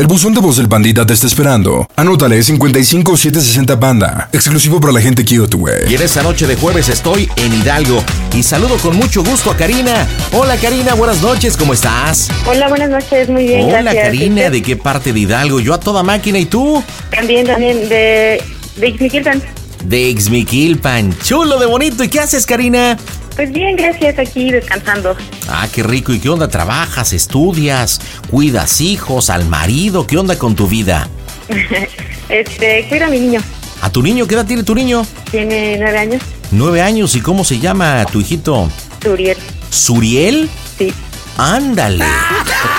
[0.00, 1.86] El buzón de voz del pandita te está esperando.
[1.94, 4.30] Anótale 55760 Panda.
[4.32, 5.92] Exclusivo para la gente cute, güey.
[5.92, 8.02] Y en esta noche de jueves estoy en Hidalgo
[8.34, 10.08] y saludo con mucho gusto a Karina.
[10.32, 12.30] Hola Karina, buenas noches, ¿cómo estás?
[12.46, 13.66] Hola, buenas noches, muy bien.
[13.68, 14.04] Hola gracias.
[14.06, 15.60] Karina, ¿Y ¿de qué parte de Hidalgo?
[15.60, 16.82] Yo a toda máquina y tú?
[17.10, 18.42] También, también, de,
[18.76, 19.42] de Ixmiquilpan.
[19.84, 21.14] de Ixmiquilpan.
[21.22, 22.02] Chulo de bonito.
[22.02, 22.96] ¿Y qué haces, Karina?
[23.36, 25.16] Pues bien, gracias, aquí descansando.
[25.48, 26.12] Ah, qué rico.
[26.12, 26.48] ¿Y qué onda?
[26.48, 27.12] ¿Trabajas?
[27.12, 28.00] ¿Estudias?
[28.30, 29.30] ¿Cuidas hijos?
[29.30, 30.06] ¿Al marido?
[30.06, 31.08] ¿Qué onda con tu vida?
[32.28, 33.40] este, cuida a mi niño.
[33.82, 34.26] ¿A tu niño?
[34.26, 35.06] ¿Qué edad tiene tu niño?
[35.30, 36.22] Tiene nueve años.
[36.50, 37.14] Nueve años.
[37.14, 38.70] ¿Y cómo se llama tu hijito?
[39.00, 39.38] Turiel.
[39.70, 40.50] ¿Suriel?
[40.76, 40.92] Sí.
[41.38, 42.04] Ándale.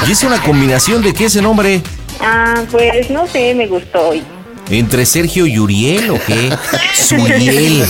[0.07, 1.81] ¿Y es una combinación de qué ese nombre?
[2.19, 4.13] Ah, pues no sé, me gustó.
[4.71, 6.49] ¿Entre Sergio y Uriel o qué?
[6.95, 7.85] Suriel.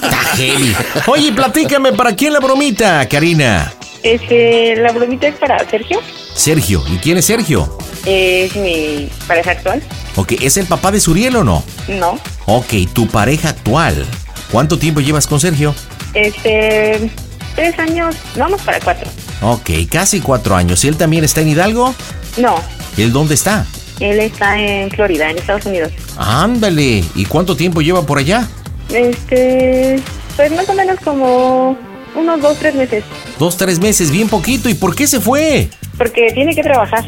[0.00, 0.76] Tajeli.
[1.06, 3.72] Oye, platícame, ¿para quién la bromita, Karina?
[4.02, 5.98] Este, la bromita es para Sergio.
[6.34, 6.84] Sergio.
[6.92, 7.78] ¿Y quién es Sergio?
[8.04, 9.82] Es mi pareja actual.
[10.16, 11.64] Ok, ¿es el papá de Suriel o no?
[11.88, 12.20] No.
[12.44, 14.04] Ok, tu pareja actual.
[14.52, 15.74] ¿Cuánto tiempo llevas con Sergio?
[16.12, 17.10] Este,
[17.54, 19.10] tres años, vamos para cuatro.
[19.40, 20.84] Ok, casi cuatro años.
[20.84, 21.94] ¿Y él también está en Hidalgo?
[22.36, 22.60] No,
[22.96, 23.66] ¿Él dónde está?
[24.00, 25.92] Él está en Florida, en Estados Unidos.
[26.16, 27.04] Ándale.
[27.14, 28.46] ¿Y cuánto tiempo lleva por allá?
[28.92, 30.00] Este,
[30.36, 31.76] pues más o menos como
[32.14, 33.04] unos dos, tres meses.
[33.38, 34.68] Dos, tres meses, bien poquito.
[34.68, 35.68] ¿Y por qué se fue?
[35.96, 37.04] Porque tiene que trabajar.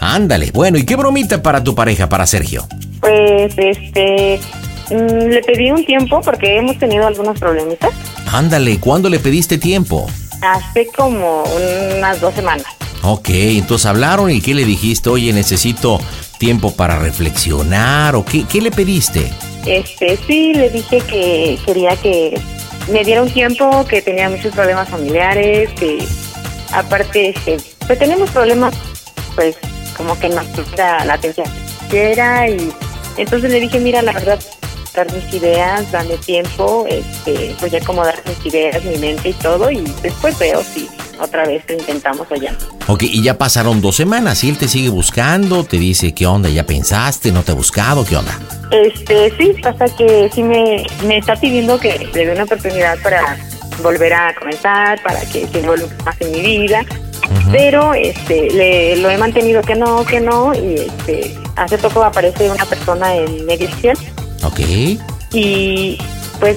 [0.00, 0.50] Ándale.
[0.52, 2.66] Bueno, ¿y qué bromita para tu pareja, para Sergio?
[3.00, 4.40] Pues, este,
[4.90, 7.90] mm, le pedí un tiempo porque hemos tenido algunos problemitas.
[8.32, 10.08] Ándale, ¿cuándo le pediste tiempo?
[10.42, 11.44] Hace como
[11.96, 12.66] unas dos semanas.
[13.02, 15.08] Ok, entonces hablaron y ¿qué le dijiste?
[15.08, 16.00] Oye, necesito
[16.38, 19.30] tiempo para reflexionar o qué, qué le pediste?
[19.66, 22.40] Este, sí, le dije que quería que
[22.90, 26.04] me diera un tiempo, que tenía muchos problemas familiares, que
[26.72, 28.74] aparte, este, pues tenemos problemas,
[29.34, 29.56] pues,
[29.96, 31.46] como que nos quita la atención
[31.90, 32.72] que era y
[33.16, 34.38] entonces le dije, mira, la verdad,
[34.94, 39.70] dar mis ideas, dame tiempo, este, voy a acomodar mis ideas, mi mente y todo
[39.70, 40.88] y después veo si
[41.20, 42.56] otra vez lo intentamos o ya.
[42.86, 46.48] Ok, y ya pasaron dos semanas y él te sigue buscando, te dice, ¿qué onda?
[46.48, 47.30] ¿Ya pensaste?
[47.30, 48.04] ¿No te ha buscado?
[48.04, 48.38] ¿Qué onda?
[48.70, 53.38] Este, sí, pasa que sí me, me está pidiendo que le dé una oportunidad para
[53.82, 56.84] volver a comenzar, para que se involucre más en mi vida.
[57.52, 60.52] Pero este, le, lo he mantenido que no, que no.
[60.54, 63.96] Y este, hace poco aparece una persona en mediación
[64.42, 64.60] Ok.
[65.32, 65.98] y
[66.40, 66.56] pues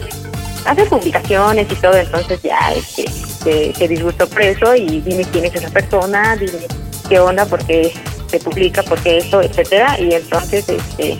[0.65, 1.95] hace publicaciones y todo.
[1.95, 6.67] Entonces ya este, se, se disgustó por eso y dime quién es esa persona, dime
[7.09, 7.93] qué onda, por qué
[8.27, 9.99] se publica, por qué eso, etcétera.
[9.99, 11.17] Y entonces, este,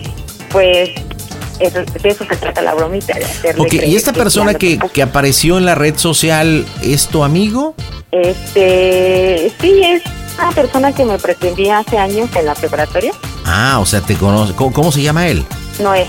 [0.50, 0.90] pues
[1.60, 3.14] eso, de eso se trata la bromita.
[3.16, 7.06] De hacerle Ok, ¿y esta que persona que, que apareció en la red social es
[7.08, 7.74] tu amigo?
[8.10, 10.02] Este, sí, es
[10.38, 13.12] una persona que me pretendía hace años en la preparatoria.
[13.44, 14.54] Ah, o sea, te conoce.
[14.54, 15.44] ¿Cómo, cómo se llama él?
[15.80, 16.06] Noé.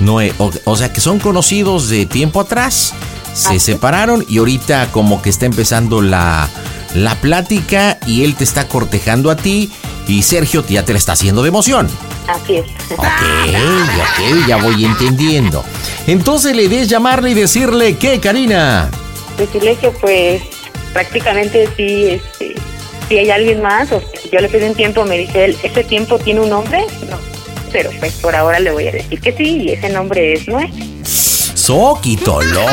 [0.00, 0.32] Noé.
[0.38, 2.92] O, o sea, que son conocidos de tiempo atrás.
[3.32, 3.60] Se Así.
[3.60, 6.48] separaron y ahorita como que está empezando la,
[6.94, 9.70] la plática y él te está cortejando a ti
[10.08, 11.88] y Sergio ya te la está haciendo de emoción.
[12.28, 12.66] Así es.
[12.96, 15.64] Ok, ok, ya voy entendiendo.
[16.06, 18.90] Entonces la idea es llamarle y decirle, ¿qué, Karina?
[19.36, 20.42] Decirle que pues
[20.94, 22.54] prácticamente sí, este,
[23.08, 25.84] si hay alguien más o si yo le pido un tiempo, me dice él, ¿ese
[25.84, 26.86] tiempo tiene un nombre?
[27.10, 27.18] No.
[27.76, 30.70] Pero pues por ahora le voy a decir que sí y ese nombre es Noé.
[31.04, 32.70] Soquito loco.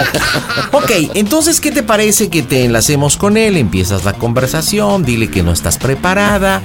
[0.72, 3.58] Ok, entonces, ¿qué te parece que te enlacemos con él?
[3.58, 6.62] Empiezas la conversación, dile que no estás preparada,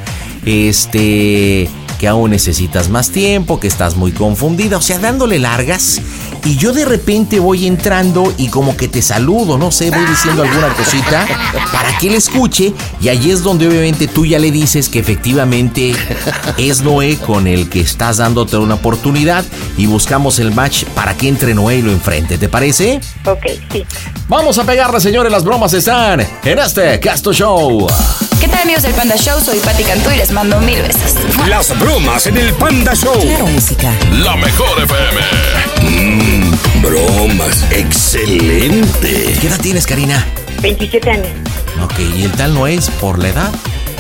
[0.47, 1.69] este,
[1.99, 6.01] que aún necesitas más tiempo, que estás muy confundida, o sea, dándole largas.
[6.45, 10.43] Y yo de repente voy entrando y como que te saludo, no sé, voy diciendo
[10.43, 11.27] alguna cosita
[11.73, 12.73] para que él escuche.
[13.01, 15.95] Y allí es donde obviamente tú ya le dices que efectivamente
[16.57, 19.45] es Noé con el que estás dándote una oportunidad
[19.77, 22.39] y buscamos el match para que entre Noé y lo enfrente.
[22.39, 23.01] ¿Te parece?
[23.25, 23.85] Ok, sí.
[24.29, 25.33] Vamos a pegarle, señores.
[25.33, 27.87] Las bromas están en este Casto Show.
[28.49, 29.39] ¿Qué tal amigos del Panda Show?
[29.43, 31.17] Soy Pati Cantú y les mando mil besos.
[31.47, 33.13] Las bromas en el Panda Show.
[33.21, 33.93] Claro, música.
[34.23, 35.21] La mejor FM.
[35.83, 37.71] Mmm, bromas.
[37.71, 39.37] Excelente.
[39.39, 40.27] ¿Qué edad tienes, Karina?
[40.63, 41.29] 27 años.
[41.85, 43.53] Ok, y el tal no es por la edad.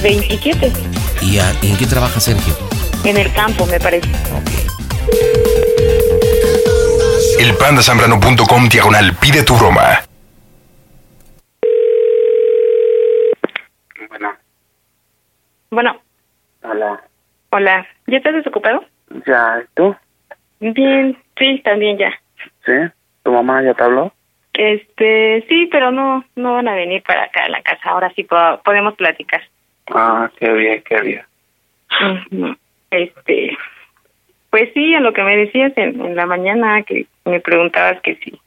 [0.02, 0.72] 27.
[1.20, 2.56] ¿Y en qué trabaja Sergio?
[3.04, 4.08] En el campo, me parece.
[4.08, 4.50] Ok.
[7.38, 10.04] Elpandasambrano.com diagonal pide tu broma.
[14.08, 14.30] Bueno,
[15.70, 16.00] Bueno,
[16.62, 17.02] hola.
[17.50, 17.86] hola.
[18.06, 18.84] ¿Ya estás desocupado?
[19.26, 19.94] ¿Ya tú?
[20.60, 22.12] Bien, sí, también ya.
[22.64, 22.72] ¿Sí?
[23.22, 24.12] ¿Tu mamá ya te habló?
[24.54, 27.90] Este, sí, pero no, no van a venir para acá a la casa.
[27.90, 29.42] Ahora sí po- podemos platicar.
[29.94, 32.56] Ah, qué bien, qué bien.
[32.90, 33.56] Este,
[34.50, 38.16] pues sí, a lo que me decías en, en la mañana, que me preguntabas que
[38.16, 38.38] sí,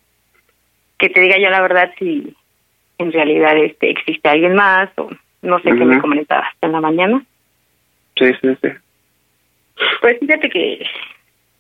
[0.98, 2.36] que te diga yo la verdad si
[2.98, 5.10] en realidad este existe alguien más o
[5.42, 7.24] no sé qué me comentabas en la mañana.
[8.18, 8.68] Sí, sí, sí.
[10.02, 10.86] Pues fíjate que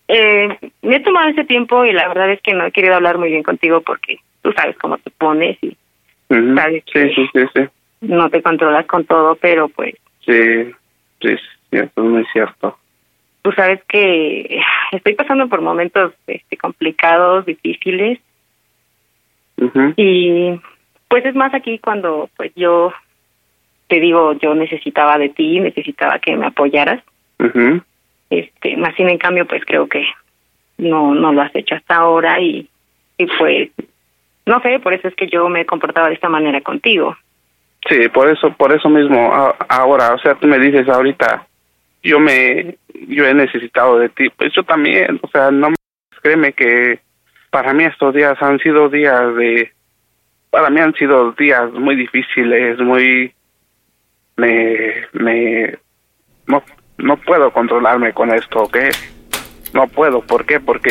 [0.07, 3.17] eh, me he tomado ese tiempo y la verdad es que no he querido hablar
[3.17, 5.75] muy bien contigo porque tú sabes cómo te pones y.
[6.29, 7.61] Sabes Sí, que- sí, sí, sí.
[8.01, 9.95] no te controlas con todo, pero pues
[10.25, 10.65] Sí,
[11.21, 11.37] sí, sí,
[11.69, 12.77] cierto, es muy cierto.
[13.41, 14.61] tú sabes que
[14.91, 18.19] estoy pasando por momentos este, complicados, difíciles
[19.97, 20.59] y
[21.07, 22.93] pues es más aquí cuando pues yo
[23.91, 27.03] te digo yo necesitaba de ti, necesitaba que me apoyaras,
[27.39, 27.81] Ujú.
[28.29, 30.05] este más sin en cambio pues creo que
[30.77, 32.69] no no lo has hecho hasta ahora y
[33.17, 33.69] y pues
[34.45, 37.15] no sé, por eso es que yo me he comportado de esta manera contigo.
[37.89, 41.45] Sí, por eso, por eso mismo, a- ahora, o sea, tú me dices ahorita,
[42.01, 42.75] yo me,
[43.07, 45.75] yo he necesitado de ti, pues yo también, o sea, no me,
[46.21, 46.99] créeme que
[47.51, 49.71] para mí estos días han sido días de,
[50.49, 53.31] para mí han sido días muy difíciles, muy,
[54.41, 55.77] me, me,
[56.47, 56.63] no,
[56.97, 58.77] no puedo controlarme con esto, ¿ok?
[59.73, 60.59] No puedo, ¿por qué?
[60.59, 60.89] Porque,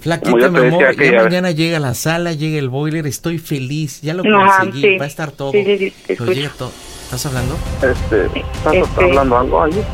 [0.00, 3.38] Flaquita, yo mi te amor, decía ya mañana llega la sala, llega el boiler, estoy
[3.38, 4.98] feliz, ya lo Ajá, conseguí, sí.
[4.98, 5.52] va a estar todo.
[5.52, 5.64] Sí,
[6.06, 6.70] sí, te llega todo.
[7.04, 7.56] ¿Estás hablando?
[7.82, 9.84] este, ¿estás Este- hablando algo ahí?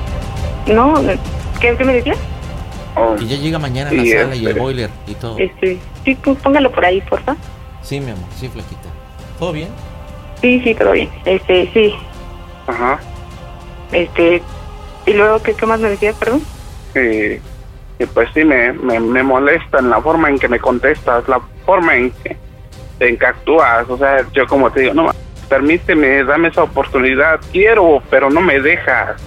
[0.68, 0.94] No,
[1.60, 2.18] ¿qué, qué me decías?
[2.94, 5.36] Oh, Que ya llega mañana la sala y el este- boiler y todo.
[5.38, 7.36] Este, sí, pues póngalo por ahí, porfa.
[7.82, 8.88] Sí, mi amor, sí, flaquita.
[9.38, 9.68] ¿Todo bien?
[10.40, 11.08] Sí, sí, todo bien.
[11.24, 11.94] Este, sí,
[12.68, 13.00] ajá.
[13.92, 14.42] este,
[15.06, 16.42] y luego, ¿qué, qué más me decías, perdón?
[16.94, 17.34] y,
[18.02, 21.40] y pues sí me, me, me molesta en la forma en que me contestas, la
[21.64, 22.36] forma en que,
[23.00, 25.10] en que actúas, o sea, yo como te digo, no,
[25.48, 29.20] permíteme, dame esa oportunidad, quiero, pero no me dejas.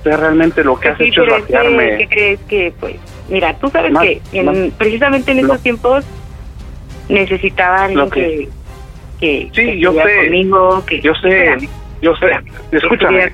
[0.00, 1.96] O sea, realmente lo que has Sí, hecho es vaciarme.
[1.96, 2.96] ¿qué crees que, pues,
[3.28, 5.46] mira, tú sabes que en- precisamente en no.
[5.46, 6.04] esos tiempos
[7.08, 8.48] necesitaba alguien que- que,
[9.20, 10.16] que, Sí, que yo sé.
[10.16, 11.68] conmigo, que Yo sé, espérame,
[12.04, 12.26] yo sé,
[12.70, 13.32] que escúchame,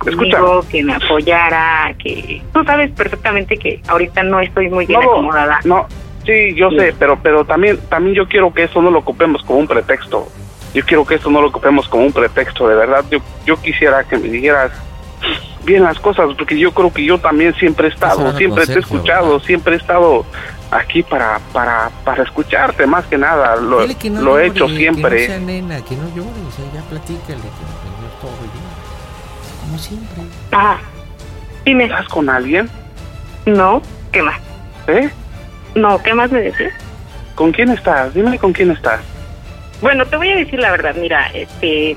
[0.71, 5.59] que me apoyara, que tú sabes perfectamente que ahorita no estoy muy bien No, acomodada.
[5.65, 5.87] no,
[6.25, 6.79] sí, yo Sí.
[6.79, 10.27] sé, pero pero también también yo quiero que eso no lo ocupemos como un pretexto.
[10.73, 13.05] Yo quiero que eso no lo ocupemos como un pretexto, de verdad.
[13.11, 14.71] Yo yo quisiera que me dijeras
[15.65, 18.79] bien las cosas, porque yo creo que yo también siempre he estado, siempre te he
[18.79, 19.45] escuchado, ¿verdad?
[19.47, 20.25] siempre he estado
[20.71, 23.57] aquí para para para escucharte más que nada.
[23.57, 25.27] Lo, que no lo he llore, hecho Que no siempre.
[25.27, 27.90] sea nena, que no llore, o sea, ya platícale, que
[28.21, 28.65] todo bien.
[29.61, 30.23] Como siempre.
[30.51, 30.79] Ajá.
[31.65, 32.69] Dime, ¿Estás con alguien?
[33.47, 34.39] no, ¿qué más?
[34.87, 35.11] ¿Eh?
[35.75, 36.73] No, ¿qué más me decías?
[37.35, 38.13] ¿Con quién estás?
[38.15, 39.01] Dime con quién estás.
[39.81, 41.97] Bueno, te voy a decir la verdad, mira, este,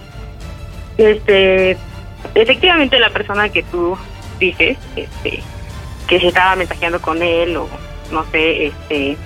[0.97, 1.77] este,
[2.35, 3.97] efectivamente la persona que tú
[4.39, 5.41] dices, este,
[6.07, 7.67] que se estaba mensajeando con él o
[8.11, 9.17] no sé, este,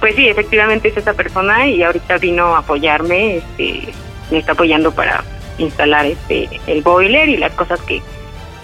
[0.00, 3.88] pues sí, efectivamente es esa persona y ahorita vino a apoyarme, este,
[4.30, 5.24] me está apoyando para
[5.62, 8.02] instalar este el boiler y las cosas que,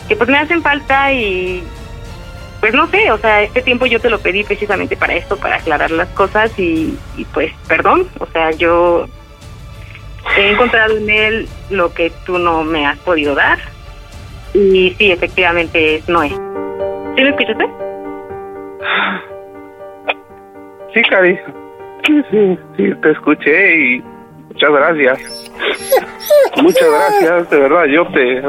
[0.09, 1.63] que pues me hacen falta y
[2.61, 5.57] pues no sé, o sea, este tiempo yo te lo pedí precisamente para esto, para
[5.57, 9.07] aclarar las cosas y, y pues perdón, o sea, yo
[10.37, 13.59] he encontrado en él lo que tú no me has podido dar
[14.55, 16.31] y sí, efectivamente es Noé.
[16.31, 17.69] ¿Sí me escuchaste?
[20.95, 21.39] Sí, Cari.
[22.07, 24.05] Sí, sí, sí, te escuché y
[24.59, 25.51] muchas gracias.
[26.63, 28.43] Muchas gracias, de verdad, yo te...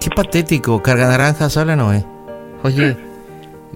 [0.00, 2.04] Qué patético, carga naranjas, habla Noé.
[2.62, 2.96] Oye,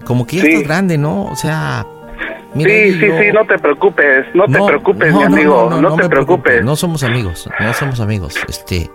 [0.05, 0.49] como que ya Sí.
[0.49, 1.25] estás grande, ¿no?
[1.25, 1.87] O sea,
[2.55, 6.03] mira, sí, sí, yo- sí, no te preocupes, no, te preocupes, mi amigo, no, te
[6.05, 6.65] me preocupes.
[6.65, 8.35] No somos amigos, no somos amigos.
[8.49, 8.91] Este,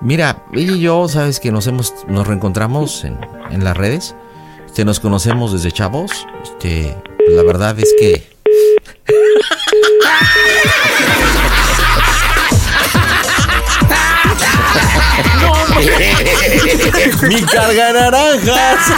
[0.00, 3.18] mira, ella y yo, sabes que nos hemos, nos reencontramos en,
[3.50, 4.14] en las redes.
[4.66, 6.26] Este, nos conocemos desde chavos.
[6.42, 6.96] Este,
[7.28, 8.31] la verdad es que.
[17.28, 18.92] Mi carga naranjas.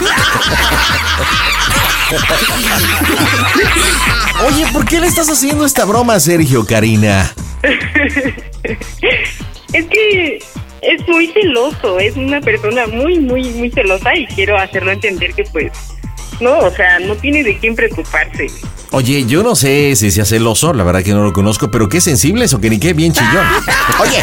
[4.46, 7.32] Oye, ¿por qué le estás haciendo esta broma Sergio, Karina?
[9.72, 10.38] Es que
[10.82, 15.44] es muy celoso, es una persona muy, muy, muy celosa y quiero hacerlo entender que
[15.44, 15.72] pues,
[16.40, 18.46] no, o sea, no tiene de quién preocuparse.
[18.94, 22.00] Oye, yo no sé si sea celoso, la verdad que no lo conozco, pero qué
[22.00, 23.44] sensible eso, que ni qué bien chillón.
[24.00, 24.22] Oye,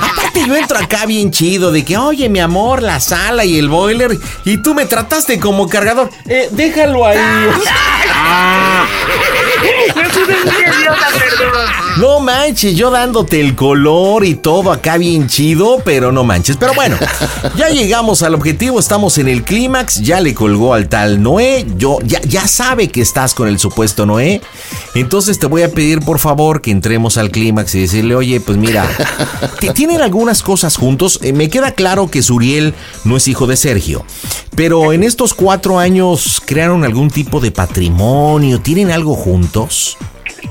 [0.00, 3.68] aparte yo entro acá bien chido de que, oye, mi amor, la sala y el
[3.68, 6.08] boiler, y tú me trataste como cargador.
[6.26, 7.18] Eh, déjalo ahí.
[11.98, 16.56] No manches, yo dándote el color y todo acá bien chido, pero no manches.
[16.56, 16.96] Pero bueno,
[17.56, 21.98] ya llegamos al objetivo, estamos en el clímax, ya le colgó al tal Noé, yo
[22.04, 24.40] ya, sabe que estás con el supuesto Noé.
[24.94, 28.58] Entonces te voy a pedir por favor que entremos al clímax y decirle, oye, pues
[28.58, 28.86] mira,
[29.60, 31.18] ¿t- ¿tienen algunas cosas juntos?
[31.22, 34.04] Eh, me queda claro que Suriel no es hijo de Sergio,
[34.54, 39.96] pero en estos cuatro años crearon algún tipo de patrimonio, ¿tienen algo juntos?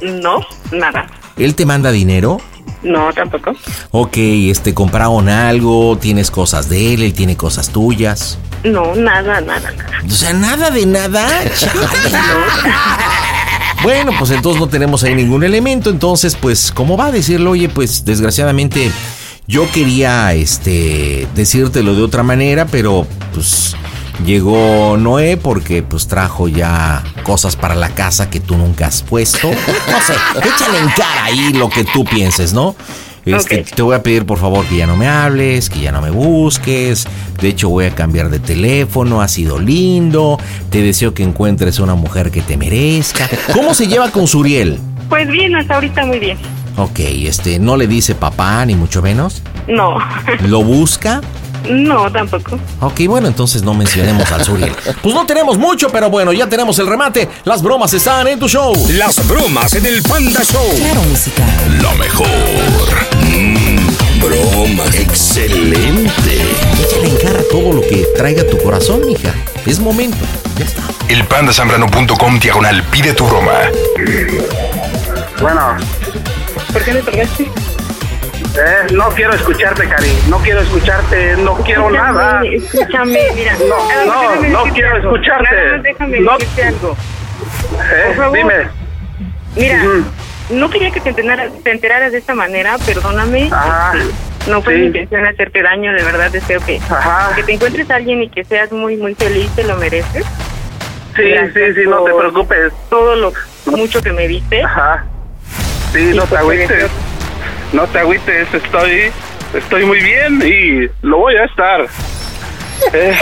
[0.01, 0.39] No,
[0.71, 1.07] nada.
[1.37, 2.39] ¿Él te manda dinero?
[2.83, 3.53] No, tampoco.
[3.91, 8.37] Ok, este, compraron algo, tienes cosas de él, él tiene cosas tuyas.
[8.63, 10.01] No, nada, nada, nada.
[10.05, 11.27] O sea, nada de nada.
[13.83, 15.89] bueno, pues entonces no tenemos ahí ningún elemento.
[15.89, 17.51] Entonces, pues, ¿cómo va a decirlo?
[17.51, 18.91] Oye, pues desgraciadamente
[19.47, 23.75] yo quería, este, decírtelo de otra manera, pero pues
[24.23, 29.49] llegó Noé porque pues trajo ya cosas para la casa que tú nunca has puesto.
[29.49, 30.13] No sé,
[30.47, 32.75] échale en cara ahí lo que tú pienses, ¿no?
[33.25, 33.63] Este.
[33.63, 36.11] Te voy a pedir por favor que ya no me hables, que ya no me
[36.11, 37.07] busques.
[37.41, 40.39] De hecho voy a cambiar de teléfono, ha sido lindo.
[40.69, 43.27] Te deseo que encuentres una mujer que te merezca.
[43.53, 44.79] ¿Cómo se lleva con Suriel?
[45.09, 46.37] Pues bien, hasta ahorita muy bien.
[46.77, 49.41] Ok, este, no le dice papá, ni mucho menos.
[49.67, 49.97] No,
[50.47, 51.21] ¿Lo busca?
[51.69, 52.59] no, tampoco.
[52.81, 54.71] Ok, bueno, entonces no mencionemos al Suriel.
[55.01, 57.27] Pues no tenemos mucho, pero bueno, ya tenemos el remate.
[57.43, 58.73] Las bromas están en tu show.
[58.91, 60.63] Las bromas en el Panda Show.
[60.77, 61.43] Claro, música.
[61.81, 62.27] Lo mejor.
[63.23, 64.93] Mm, bromas.
[64.95, 66.41] Excelente.
[66.83, 69.33] Échale en cara todo lo que traiga tu corazón, mija.
[69.65, 70.17] Es momento.
[70.59, 70.83] Ya está.
[71.07, 73.53] Elpandasambrano.com diagonal pide tu broma.
[75.41, 75.77] Bueno,
[76.75, 77.43] ¿Por qué me colgaste?
[77.43, 82.41] eh, no quiero escucharte, Cari, no quiero escucharte, no quiero nada.
[82.43, 83.53] Escúchame, mira.
[83.69, 85.15] No, no, no quiero algo.
[85.15, 85.55] escucharte.
[85.55, 86.37] Nada más déjame No.
[86.37, 86.91] decirte algo.
[86.91, 88.37] Eh, por favor.
[88.37, 88.67] dime.
[89.55, 89.83] Mira,
[90.49, 93.47] no quería que te enteraras, te enteraras de esta manera, perdóname.
[93.53, 93.93] Ajá.
[94.49, 94.79] No fue Sí.
[94.81, 97.33] mi intención hacerte daño, de verdad deseo que, Ajá.
[97.37, 100.25] que te encuentres a alguien y que seas muy, muy feliz, te lo mereces.
[101.15, 102.73] Sí, Gracias sí, sí, no te preocupes.
[102.89, 103.33] Todo lo
[103.67, 104.61] mucho que me diste.
[104.61, 105.05] Ajá.
[105.95, 106.91] Sí, no te agüites.
[107.71, 109.13] No te agüites, estoy,
[109.53, 111.87] estoy muy bien y lo voy a estar.
[112.91, 113.17] Eh,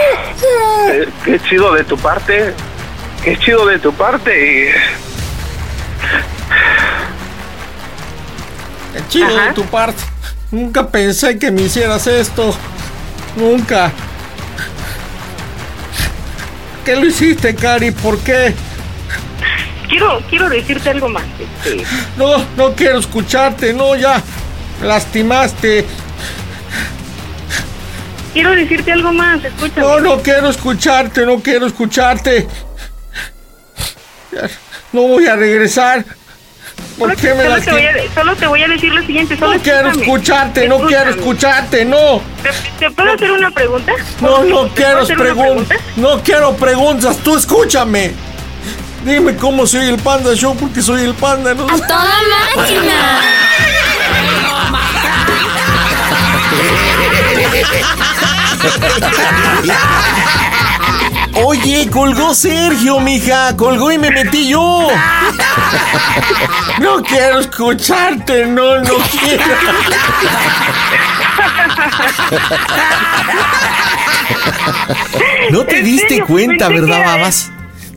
[0.92, 2.52] eh, qué chido de tu parte.
[3.24, 4.72] Qué chido de tu parte y...
[8.94, 9.50] Qué chido Ajá.
[9.50, 10.02] de tu parte.
[10.50, 12.56] Nunca pensé que me hicieras esto.
[13.36, 13.92] Nunca.
[16.84, 17.92] ¿Qué lo hiciste, Cari?
[17.92, 18.56] ¿Por qué?
[19.94, 21.24] Quiero, quiero decirte algo más.
[21.40, 21.86] este,
[22.18, 23.74] No, no quiero escucharte.
[23.74, 24.20] No, ya.
[24.82, 25.86] Lastimaste.
[28.34, 29.82] quiero decirte algo más, escúchame.
[29.86, 31.28] No, no quiero escucharte.
[31.28, 32.48] No quiero escucharte.
[34.92, 36.04] No voy a regresar.
[36.98, 39.38] ¿Por Solo- qué me solo te, voy a, solo te voy a decir lo siguiente.
[39.38, 42.20] Solo No quiero escucharte, no quiero escucharte, no.
[42.42, 43.92] ¿Te, te puedo hacer una pregunta?
[44.22, 45.80] No, ¿Te no quiero preguntas.
[45.98, 48.12] No quiero preguntas, tú escúchame.
[49.06, 51.66] Dime cómo soy el panda show porque soy el panda, ¿no?
[51.66, 52.16] ¡A toda
[52.56, 53.22] máquina!
[61.36, 63.56] Oye, colgó Sergio, mija.
[63.58, 64.88] Colgó y me metí yo.
[66.80, 69.44] No quiero escucharte, no, no quiero.
[75.52, 77.53] No te ¿En diste cuenta, ¿verdad, babas?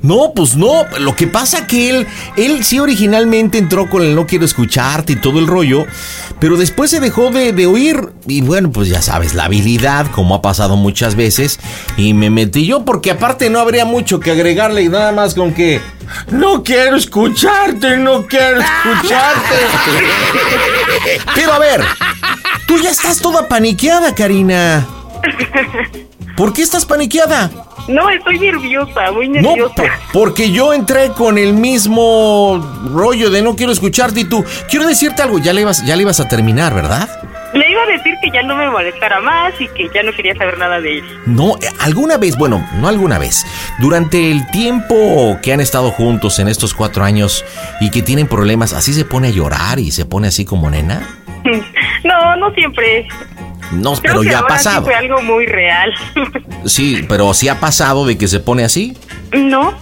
[0.06, 0.84] No, pues no.
[1.00, 5.16] Lo que pasa que él, él sí originalmente entró con el no quiero escucharte y
[5.16, 5.84] todo el rollo,
[6.38, 10.36] pero después se dejó de, de oír y bueno, pues ya sabes, la habilidad, como
[10.36, 11.58] ha pasado muchas veces,
[11.96, 15.52] y me metí yo porque aparte no habría mucho que agregarle y nada más con
[15.52, 15.80] que...
[16.30, 19.56] No quiero escucharte, no quiero escucharte.
[21.34, 21.84] Pero a ver,
[22.68, 24.86] tú ya estás toda paniqueada, Karina.
[26.36, 27.50] ¿Por qué estás paniqueada?
[27.88, 29.74] No, estoy nerviosa, muy No, nerviosa.
[29.76, 32.58] po- porque yo entré con el mismo
[32.92, 34.44] rollo de no quiero escucharte y tú.
[34.68, 37.08] Quiero decirte algo, ya le ibas, ya le ibas a terminar, ¿verdad?
[37.54, 40.34] Le iba a decir que ya no me molestara más y que ya no quería
[40.36, 41.04] saber nada de él.
[41.26, 43.46] No, alguna vez, bueno, no alguna vez.
[43.78, 47.44] Durante el tiempo que han estado juntos en estos cuatro años
[47.80, 51.06] y que tienen problemas, así se pone a llorar y se pone así como nena.
[52.04, 53.06] No, no siempre.
[53.72, 54.84] No, Creo pero que ya ha ahora sí pasado.
[54.84, 55.92] fue algo muy real.
[56.66, 58.96] Sí, pero sí ha pasado de que se pone así.
[59.32, 59.72] no,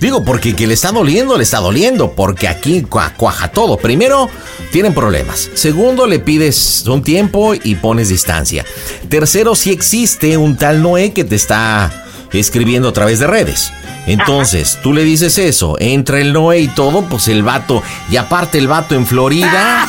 [0.00, 3.76] Digo, porque que le está doliendo, le está doliendo, porque aquí cua- cuaja todo.
[3.76, 4.30] Primero,
[4.72, 5.50] tienen problemas.
[5.52, 8.64] Segundo, le pides un tiempo y pones distancia.
[9.10, 11.90] Tercero, si existe un tal Noé que te está
[12.32, 13.72] escribiendo a través de redes.
[14.06, 18.58] Entonces, tú le dices eso, entra el Noé y todo, pues el vato, y aparte
[18.58, 19.86] el vato en Florida.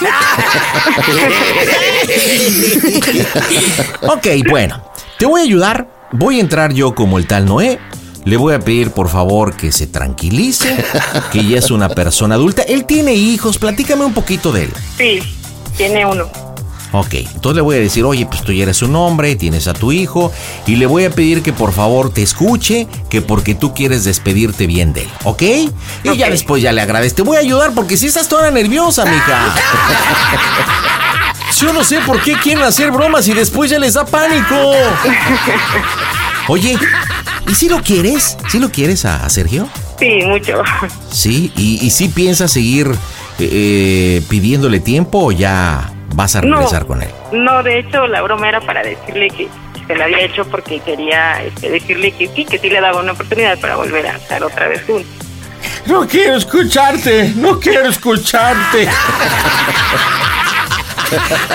[4.01, 4.83] ok, bueno,
[5.17, 6.01] te voy a ayudar.
[6.13, 7.79] Voy a entrar yo como el tal Noé.
[8.25, 10.75] Le voy a pedir por favor que se tranquilice,
[11.31, 12.61] que ya es una persona adulta.
[12.63, 14.73] Él tiene hijos, platícame un poquito de él.
[14.97, 15.21] sí,
[15.77, 16.29] tiene uno.
[16.93, 19.73] Ok, entonces le voy a decir, oye, pues tú ya eres un hombre, tienes a
[19.73, 20.31] tu hijo,
[20.67, 24.67] y le voy a pedir que por favor te escuche, que porque tú quieres despedirte
[24.67, 25.41] bien de él, ¿ok?
[26.03, 27.15] Y ya después ya le agradezco.
[27.17, 29.55] Te voy a ayudar porque si estás toda nerviosa, mija.
[31.59, 34.55] Yo no sé por qué quieren hacer bromas y después ya les da pánico.
[36.47, 36.77] Oye,
[37.47, 38.37] ¿y si lo quieres?
[38.49, 39.67] ¿Sí lo quieres a, a Sergio?
[39.99, 40.63] Sí, mucho.
[41.11, 46.57] Sí, ¿y, y si piensas seguir eh, eh, pidiéndole tiempo o ya vas a No.
[46.57, 47.09] regresar con él?
[47.31, 49.47] No, de hecho, la broma era para decirle que
[49.87, 53.11] se la había hecho porque quería este, decirle que sí, que sí le daba una
[53.13, 55.11] oportunidad para volver a estar otra vez juntos.
[55.85, 58.87] No quiero escucharte, no quiero escucharte.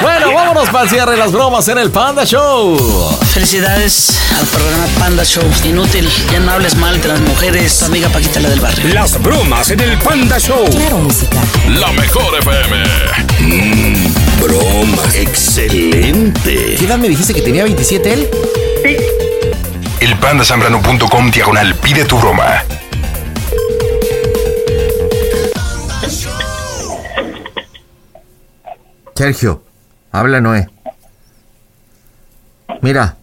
[0.02, 2.76] Bueno, vámonos para el cierre de las bromas en el Panda Show.
[3.32, 5.44] Felicidades al programa Panda Show.
[5.64, 7.78] Inútil, ya no hables mal de las mujeres.
[7.78, 8.92] Tu amiga Paquita, la del barrio.
[8.92, 10.62] Las bromas en el Panda Show.
[10.70, 11.38] Claro, música.
[11.68, 12.84] La mejor FM.
[13.40, 15.02] Mmm, broma.
[15.14, 16.76] Excelente.
[16.78, 18.28] ¿Qué edad me dijiste que tenía 27 él?
[18.82, 18.96] Sí,
[20.00, 22.62] Elpandasambrano.com diagonal pide tu broma.
[29.14, 29.62] Sergio,
[30.12, 30.68] habla Noé.
[32.82, 33.16] Mira,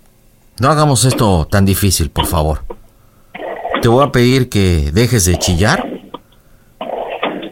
[0.60, 2.64] no hagamos esto tan difícil, por favor.
[3.82, 5.86] Te voy a pedir que dejes de chillar.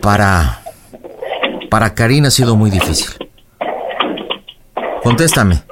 [0.02, 0.62] Para...
[1.70, 3.21] Para Karina ha sido muy difícil.
[5.04, 5.64] Contéstame.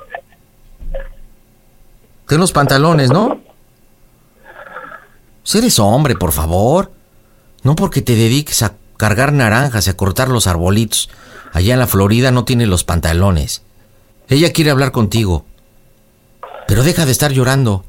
[2.27, 3.39] Ten los pantalones, ¿no?
[5.43, 6.91] Si eres hombre, por favor.
[7.63, 11.09] No porque te dediques a cargar naranjas y a cortar los arbolitos.
[11.53, 13.63] Allá en la Florida no tiene los pantalones.
[14.27, 15.45] Ella quiere hablar contigo.
[16.67, 17.83] Pero deja de estar llorando.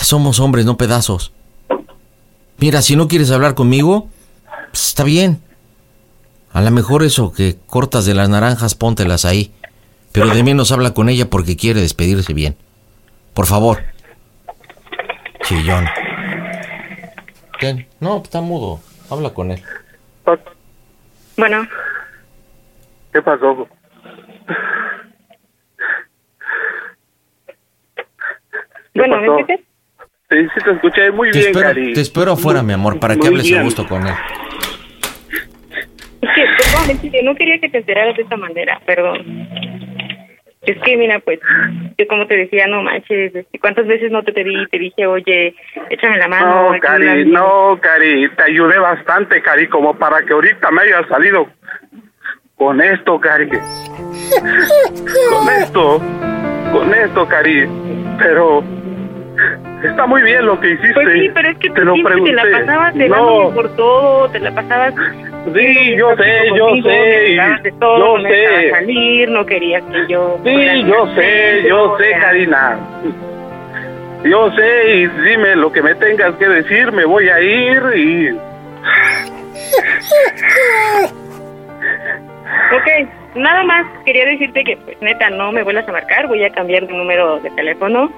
[0.00, 1.32] O somos hombres, no pedazos.
[2.58, 4.08] Mira, si no quieres hablar conmigo,
[4.70, 5.42] pues está bien.
[6.56, 9.52] A lo mejor eso que cortas de las naranjas, póntelas ahí.
[10.12, 12.56] Pero de menos habla con ella porque quiere despedirse bien.
[13.34, 13.82] Por favor.
[15.42, 15.84] Chillón.
[17.60, 17.86] Ten.
[18.00, 18.80] No, está mudo.
[19.10, 19.62] Habla con él.
[21.36, 21.68] bueno,
[23.12, 23.68] ¿Qué pasó?
[28.94, 29.38] bueno, ¿me pasó?
[29.40, 29.60] escuchas?
[30.30, 31.92] Sí, sí te escuché muy Te bien, espero, Cari.
[31.92, 34.14] te espero afuera, mi amor, para que Muy hables a gusto con él.
[36.26, 39.48] Es que, perdón, es que no quería que te enteraras de esta manera, perdón.
[40.62, 41.38] Es que, mira, pues,
[41.96, 44.66] yo como te decía, no manches, ¿cuántas veces no te pedí?
[44.66, 45.54] Te dije, oye,
[45.90, 46.72] échame la mano.
[46.72, 51.46] No, Cari, no, Cari, te ayudé bastante, Cari, como para que ahorita me haya salido
[52.56, 53.48] con esto, Cari.
[55.30, 56.00] Con esto,
[56.72, 57.68] con esto, Cari.
[58.18, 58.64] Pero
[59.82, 60.94] está muy bien lo que hiciste.
[60.94, 64.40] Pues sí, pero es que te tú lo te la pasabas no, por todo, te
[64.40, 64.94] la pasabas...
[65.54, 66.96] Sí, yo sé, yo conmigo, sé,
[67.62, 68.70] de todo, yo no sé.
[68.70, 70.40] salir, no querías que yo...
[70.44, 72.78] Sí, yo sé, yo sé, o sea, Karina.
[74.24, 78.30] Yo sé y dime lo que me tengas que decir, me voy a ir y...
[82.72, 86.50] Ok, nada más quería decirte que, pues neta, no me vuelvas a marcar, voy a
[86.50, 88.10] cambiar de número de teléfono.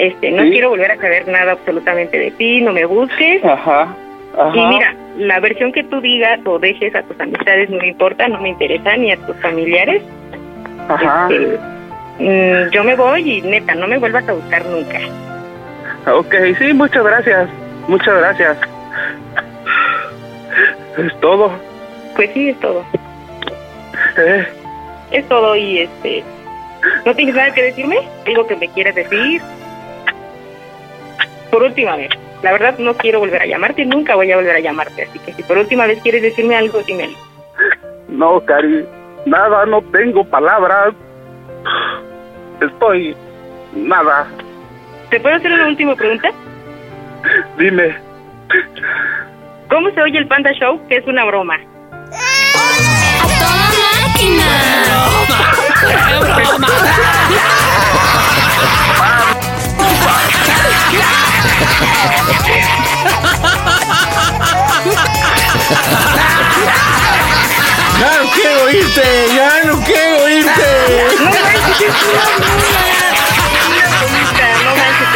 [0.00, 0.50] Este, no Sí.
[0.52, 3.44] quiero volver a saber nada absolutamente de ti, no me busques.
[3.44, 3.94] Ajá,
[4.38, 4.52] ajá.
[4.56, 8.26] Y mira, la versión que tú digas o dejes a tus amistades no me importa,
[8.28, 10.02] no me interesa, ni a tus familiares.
[10.88, 11.28] Ajá.
[11.30, 11.58] Este,
[12.18, 14.98] mm, yo me voy y neta, no me vuelvas a buscar nunca.
[16.12, 17.48] Ok, sí, muchas gracias,
[17.86, 18.56] muchas gracias.
[20.98, 21.50] Es todo.
[22.16, 22.84] Pues sí, es todo.
[24.16, 24.46] Eh,
[25.12, 26.22] Es todo y este...
[27.04, 27.98] ¿No tienes nada que decirme?
[28.26, 29.42] ¿Algo que me quieras decir?
[31.60, 32.08] Por última vez.
[32.42, 35.02] La verdad no quiero volver a llamarte, nunca voy a volver a llamarte.
[35.02, 37.12] Así que si por última vez quieres decirme algo, dímelo.
[38.08, 38.86] no, Cari,
[39.26, 40.94] nada, no tengo palabras.
[42.62, 43.14] Estoy...
[43.74, 44.26] nada.
[45.10, 46.30] ¿Te puedo hacer una última pregunta?
[47.58, 47.94] Dime.
[49.68, 50.80] ¿Cómo se oye el Panda Show?
[50.88, 51.60] Que es una broma.
[68.00, 69.02] Ya no quiero oírte,
[69.34, 70.68] ya no quiero oírte.
[71.18, 72.70] No manches, es una broma.
[74.64, 75.08] No manches,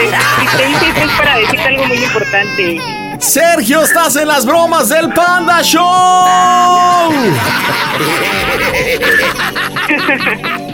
[0.56, 2.80] te, hice para decirte algo muy importante.
[3.18, 7.12] Sergio, estás en las bromas del Panda Show.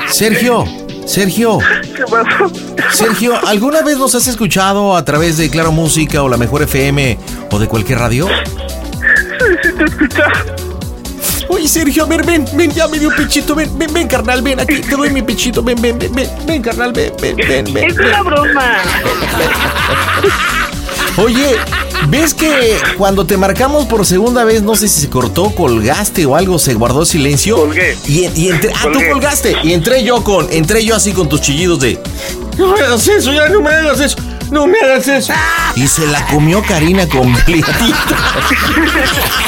[0.08, 0.64] Sergio,
[1.06, 1.58] Sergio,
[1.96, 2.50] ¿Qué pasó?
[2.92, 7.18] Sergio, ¿alguna vez nos has escuchado a través de Claro Música o la Mejor FM
[7.50, 8.28] o de cualquier radio?
[8.28, 10.24] Sí, sí te escucha.
[11.48, 14.60] Oye, Sergio, a ver, ven, ven, ya me dio pechito, ven, ven, ven, carnal, ven,
[14.60, 17.90] aquí te doy mi pechito, ven, ven, ven, ven, ven, carnal, ven, ven, ven, ven.
[17.90, 18.76] Es una broma.
[21.16, 21.56] Oye,
[22.08, 26.36] ¿ves que cuando te marcamos por segunda vez, no sé si se cortó, colgaste o
[26.36, 27.56] algo, se guardó silencio?
[27.56, 27.96] Colgué.
[28.06, 29.56] Y, y entré, ah, tú colgaste.
[29.62, 32.00] Y entré yo con, entré yo así con tus chillidos de.
[32.58, 34.16] No me hagas eso, ya no me hagas eso,
[34.50, 35.32] no me hagas eso.
[35.76, 37.78] Y se la comió Karina completita.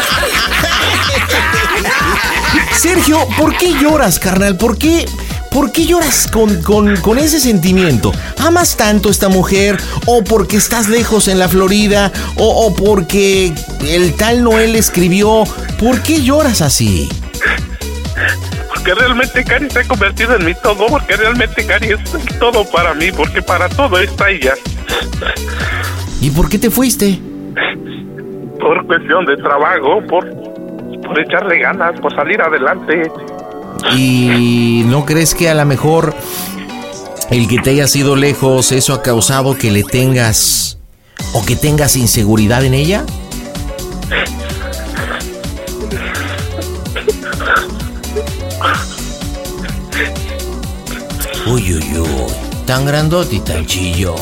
[2.78, 4.56] Sergio, ¿por qué lloras, carnal?
[4.56, 5.06] ¿Por qué,
[5.52, 8.12] por qué lloras con, con- con ese sentimiento?
[8.38, 9.76] ¿Amas tanto a esta mujer?
[10.06, 12.10] ¿O porque estás lejos en la Florida?
[12.36, 13.52] ¿O, o porque
[13.86, 15.44] el tal Noel escribió?
[15.78, 17.08] ¿Por qué lloras así?
[18.68, 22.64] Porque realmente Cari se ha convertido en mi todo, porque realmente Cari es el todo
[22.64, 24.54] para mí, porque para todo está ella.
[26.20, 27.18] ¿Y por qué te fuiste?
[28.60, 30.28] Por cuestión de trabajo, por,
[31.02, 33.10] por echarle ganas, por salir adelante.
[33.96, 36.14] ¿Y no crees que a lo mejor
[37.30, 40.78] el que te hayas ido lejos, eso ha causado que le tengas
[41.32, 43.04] o que tengas inseguridad en ella?
[51.46, 52.08] Uy, uy, uy.
[52.66, 54.14] Tan grandote y tan chillo.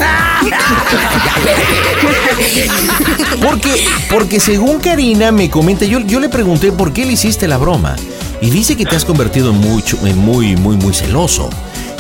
[3.43, 7.59] Porque, porque según Karina me comenta, yo, yo le pregunté por qué le hiciste la
[7.59, 7.97] broma.
[8.41, 11.51] Y dice que te has convertido en, mucho, en muy, muy, muy celoso.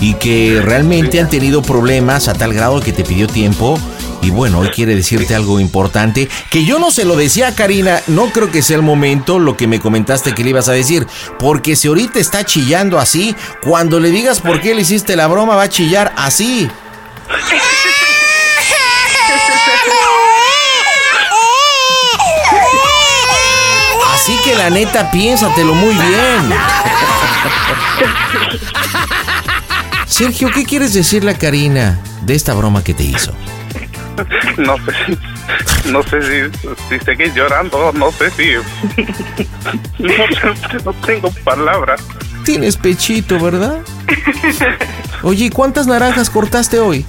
[0.00, 3.78] Y que realmente han tenido problemas a tal grado que te pidió tiempo.
[4.22, 6.28] Y bueno, hoy quiere decirte algo importante.
[6.50, 8.00] Que yo no se lo decía a Karina.
[8.06, 11.06] No creo que sea el momento lo que me comentaste que le ibas a decir.
[11.38, 15.56] Porque si ahorita está chillando así, cuando le digas por qué le hiciste la broma,
[15.56, 16.68] va a chillar así.
[24.30, 26.52] Así que la neta, piénsatelo muy bien.
[30.06, 33.34] Sergio, ¿qué quieres decirle a Karina de esta broma que te hizo?
[34.56, 35.18] No sé,
[35.90, 38.52] no sé si, si seguir llorando, no sé si...
[39.98, 40.12] No,
[40.84, 42.00] no tengo palabras.
[42.44, 43.80] Tienes pechito, ¿verdad?
[45.22, 47.04] Oye, ¿y ¿cuántas naranjas cortaste hoy?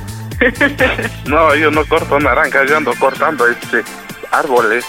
[1.27, 3.83] No, yo no corto naranjas, yo ando cortando este
[4.31, 4.85] árboles.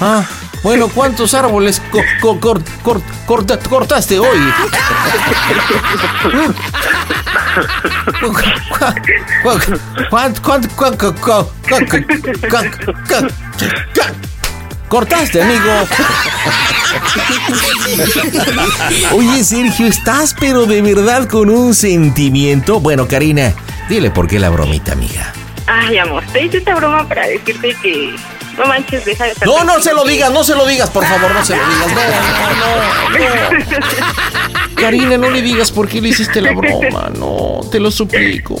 [0.00, 0.24] Ah,
[0.66, 4.36] bueno, ¿cuántos árboles co- co- cor- cor- corta- cortaste hoy?
[10.10, 11.52] ¿Cuánto, cuánto, cuánto, cuánto,
[14.88, 15.70] Cortaste, amigo.
[19.12, 22.80] Oye, Sergio, ¿estás pero de verdad con un sentimiento?
[22.80, 23.52] Bueno, Karina,
[23.88, 25.32] dile por qué la bromita, amiga.
[25.68, 28.16] Ay, amor, te hice esta broma para decirte que
[28.58, 31.04] no manches, deja de estar No, no se lo digas, no se lo digas, por
[31.04, 31.88] favor, no se lo digas.
[31.88, 31.96] No,
[32.60, 34.76] no, no, no.
[34.76, 38.56] Karina, no le digas por qué le hiciste la broma, no, te lo suplico.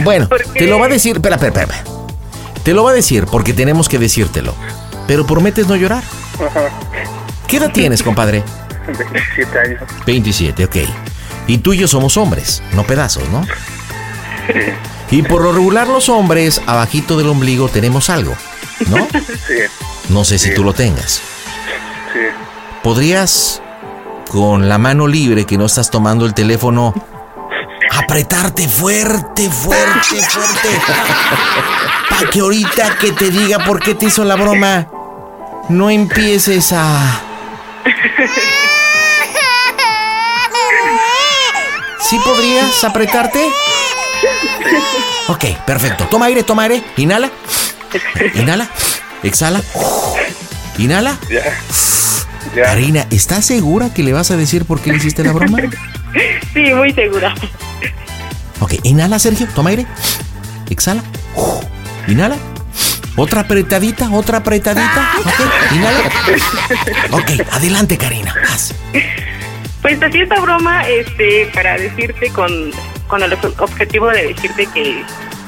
[0.00, 1.84] Bueno, te lo va a decir, espera, espera, espera.
[2.62, 4.54] Te lo va a decir porque tenemos que decírtelo.
[5.06, 6.02] Pero prometes no llorar.
[7.46, 8.42] ¿Qué edad tienes, compadre?
[8.86, 9.82] 27 años.
[10.06, 10.76] 27, ok.
[11.46, 13.46] Y tú y yo somos hombres, no pedazos, ¿no?
[15.10, 18.34] Y por lo regular los hombres, abajito del ombligo tenemos algo,
[18.88, 19.06] ¿no?
[19.46, 19.54] Sí,
[20.08, 21.20] No sé si tú lo tengas.
[22.12, 22.20] sí.
[22.82, 23.62] ¿Podrías,
[24.30, 26.92] con la mano libre que no estás tomando el teléfono,
[27.92, 30.68] apretarte fuerte, fuerte, fuerte?
[32.10, 34.88] Para que ahorita que te diga por qué te hizo la broma,
[35.68, 37.20] no empieces a...
[42.08, 43.48] ¿Sí podrías apretarte?
[45.28, 46.04] Ok, perfecto.
[46.06, 46.82] Toma aire, toma aire.
[46.96, 47.30] Inhala.
[48.34, 48.68] Inhala.
[49.22, 49.62] Exhala.
[50.78, 51.16] Inhala.
[51.30, 51.42] Ya.
[52.54, 55.58] Karina, ¿estás segura que le vas a decir por qué le hiciste la broma?
[56.52, 57.34] Sí, muy segura.
[58.60, 59.86] Ok, inhala, Sergio, toma aire.
[60.70, 61.02] Exhala.
[62.06, 62.36] Inhala.
[63.16, 65.10] Otra apretadita, otra apretadita.
[65.20, 65.98] Ok, inhala.
[67.12, 68.34] Ok, adelante, Karina.
[68.42, 68.74] Vas.
[69.82, 72.70] Pues así esta broma, este, para decirte con,
[73.14, 75.00] con el ob- objetivo de decirte que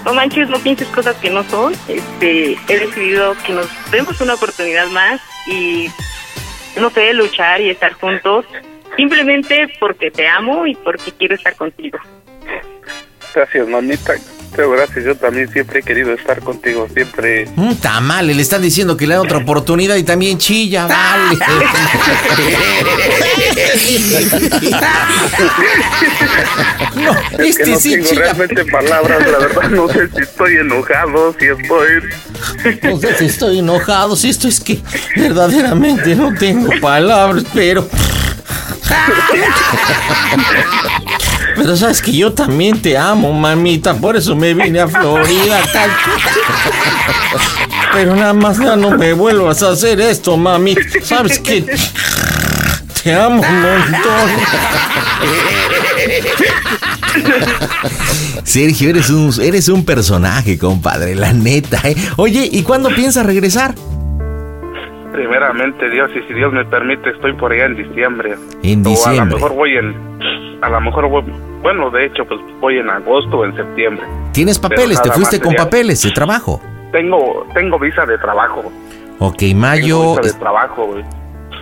[0.05, 1.72] no manches, no pienses cosas que no son.
[1.88, 5.90] Este, he decidido que nos demos una oportunidad más y
[6.81, 8.44] no sé, luchar y estar juntos
[8.96, 11.98] simplemente porque te amo y porque quiero estar contigo.
[13.35, 14.14] Gracias, mamita.
[14.54, 17.46] Pero gracias, yo también siempre he querido estar contigo, siempre.
[17.56, 20.87] Mm, Tamale, le están diciendo que le da otra oportunidad y también chilla,
[21.37, 21.38] vale.
[26.94, 27.12] No,
[27.44, 28.20] Es que este no sí tengo chilla.
[28.22, 32.02] realmente palabras, la verdad no sé si estoy enojado, si estoy...
[32.82, 34.80] No sé si estoy enojado, si esto es que
[35.16, 37.87] verdaderamente no tengo palabras, pero...
[41.56, 45.60] Pero sabes que yo también te amo, mamita, por eso me vine a Florida.
[47.92, 50.76] Pero nada más ya no me vuelvas a hacer esto, mami.
[51.02, 51.64] Sabes que
[53.02, 54.30] te amo un montón.
[58.44, 61.80] Sergio, eres un, eres un personaje, compadre, la neta.
[61.84, 61.96] ¿eh?
[62.16, 63.74] Oye, ¿y cuándo piensas regresar?
[65.16, 68.35] Primeramente Dios, y si Dios me permite, estoy por allá en diciembre.
[68.62, 69.35] En O a lo diciembre.
[69.37, 69.94] mejor voy en...
[70.62, 71.24] A lo mejor voy...
[71.62, 74.05] Bueno, de hecho, pues voy en agosto o en septiembre.
[74.33, 75.00] ¿Tienes papeles?
[75.02, 76.61] ¿Te fuiste con papeles de trabajo?
[76.92, 78.70] Tengo, tengo visa de trabajo.
[79.18, 80.11] Ok, Tengo mayo.
[80.16, 81.05] visa de trabajo, güey.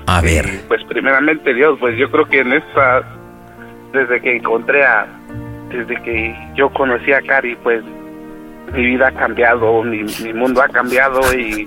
[0.07, 3.03] A ver, Pues primeramente Dios, pues yo creo que en esta,
[3.93, 5.07] desde que encontré a,
[5.71, 7.83] desde que yo conocí a Cari, pues
[8.75, 11.65] mi vida ha cambiado, mi, mi mundo ha cambiado y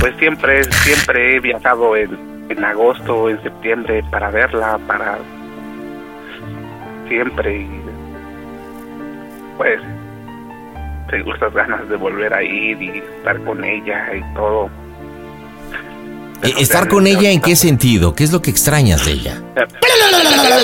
[0.00, 2.16] pues siempre, siempre he viajado en,
[2.48, 5.18] en agosto, en septiembre para verla, para
[7.08, 7.80] siempre y
[9.56, 9.80] pues
[11.10, 14.68] tengo estas ganas de volver a ir y estar con ella y todo.
[16.42, 18.14] eh, ¿estar con ella en qué sentido?
[18.14, 19.40] ¿Qué es lo que extrañas de ella?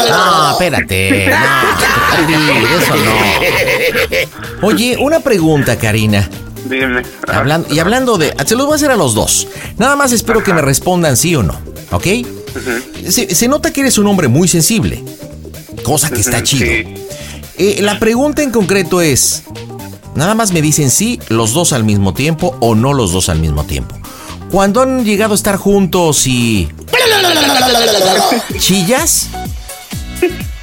[0.08, 1.30] No, espérate.
[1.30, 4.66] No, eso no.
[4.66, 6.28] Oye, una pregunta, Karina.
[6.72, 7.02] Dime.
[7.28, 8.34] Hablando, y hablando de.
[8.46, 9.46] Se los voy a hacer a los dos.
[9.76, 11.60] Nada más espero que me respondan sí o no.
[11.90, 12.06] ¿Ok?
[13.08, 15.04] Se, se nota que eres un hombre muy sensible.
[15.82, 16.88] Cosa que está chido.
[17.58, 19.42] Eh, la pregunta en concreto es:
[20.14, 23.38] ¿nada más me dicen sí los dos al mismo tiempo o no los dos al
[23.38, 23.94] mismo tiempo?
[24.50, 26.70] Cuando han llegado a estar juntos y.
[28.58, 29.28] ¿Chillas?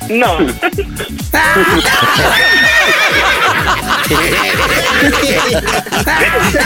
[0.10, 0.38] No.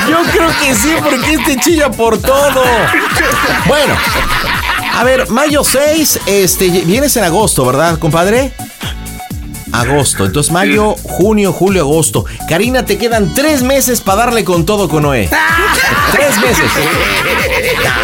[0.10, 2.64] Yo creo que sí, porque este chilla por todo.
[3.68, 3.96] Bueno,
[4.94, 8.52] a ver, mayo 6, este, vienes en agosto, ¿verdad, compadre?
[9.72, 12.26] Agosto, entonces mayo, junio, julio, agosto.
[12.48, 15.28] Karina, te quedan tres meses para darle con todo con Noé.
[16.12, 16.66] Tres meses.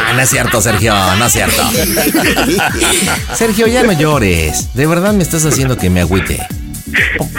[0.07, 1.61] No, no es cierto, Sergio, no es cierto.
[3.35, 4.73] Sergio, ya no llores.
[4.73, 6.39] De verdad me estás haciendo que me agüite.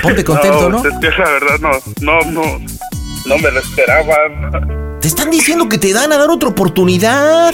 [0.02, 0.78] Ponte contento, ¿no?
[0.78, 2.42] Es que la verdad no, no, no,
[3.26, 4.14] no me lo esperaba.
[5.00, 7.52] Te están diciendo que te dan a dar otra oportunidad.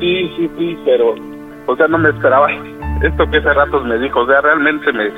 [0.00, 1.14] Sí, sí, sí, pero,
[1.66, 2.48] o sea, no me esperaba
[3.02, 4.20] esto que hace ratos me dijo.
[4.20, 5.10] O sea, realmente me,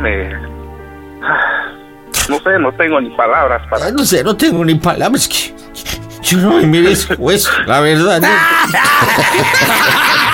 [0.00, 0.32] me...
[2.28, 3.90] No sé, no tengo ni palabras para...
[3.90, 5.26] No sé, no tengo ni palabras.
[5.28, 5.54] que
[6.22, 8.20] Yo no me merezco eso, la verdad.
[8.20, 8.28] ¿no?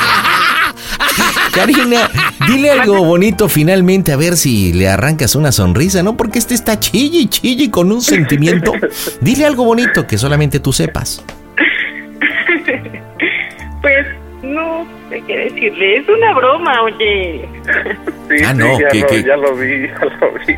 [1.54, 2.10] Karina,
[2.48, 6.16] dile algo bonito finalmente a ver si le arrancas una sonrisa, ¿no?
[6.16, 8.72] Porque este está chille y chille con un sentimiento.
[9.20, 11.24] Dile algo bonito que solamente tú sepas.
[13.82, 14.06] Pues
[14.42, 17.48] no sé qué decirle, es una broma, oye.
[18.28, 20.54] Sí, Ah, sí, no, ya, que- lo, que- ya lo vi, ya lo vi.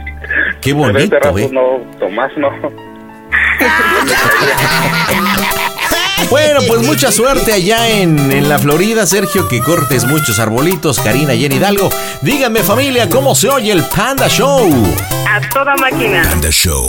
[0.60, 1.50] Qué Pero este bonito, rato ¿eh?
[1.52, 2.50] no, Tomás no.
[6.30, 11.34] Bueno, pues mucha suerte allá en, en la Florida, Sergio, que cortes muchos arbolitos, Karina
[11.34, 11.88] y en Hidalgo.
[12.22, 14.70] Díganme familia, ¿cómo se oye el Panda Show?
[15.28, 16.22] A toda máquina.
[16.28, 16.88] Panda Show.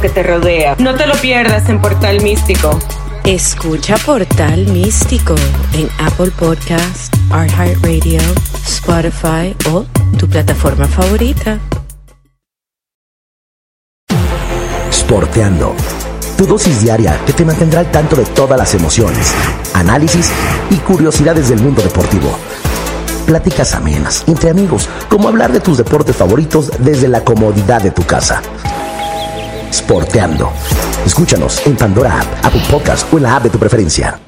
[0.00, 0.76] que te rodea.
[0.78, 2.78] No te lo pierdas en Portal Místico.
[3.24, 5.34] Escucha Portal Místico
[5.72, 8.20] en Apple Podcast, iHeartRadio,
[8.66, 9.84] Spotify o
[10.18, 11.58] tu plataforma favorita.
[14.90, 15.74] Sporteando.
[16.36, 19.34] Tu dosis diaria que te mantendrá al tanto de todas las emociones,
[19.74, 20.30] análisis
[20.70, 22.38] y curiosidades del mundo deportivo.
[23.26, 28.04] Pláticas amenas entre amigos, como hablar de tus deportes favoritos desde la comodidad de tu
[28.04, 28.42] casa.
[29.72, 30.52] Sporteando.
[31.04, 34.20] Escúchanos en Pandora App, Apple Podcast o en la app de tu preferencia.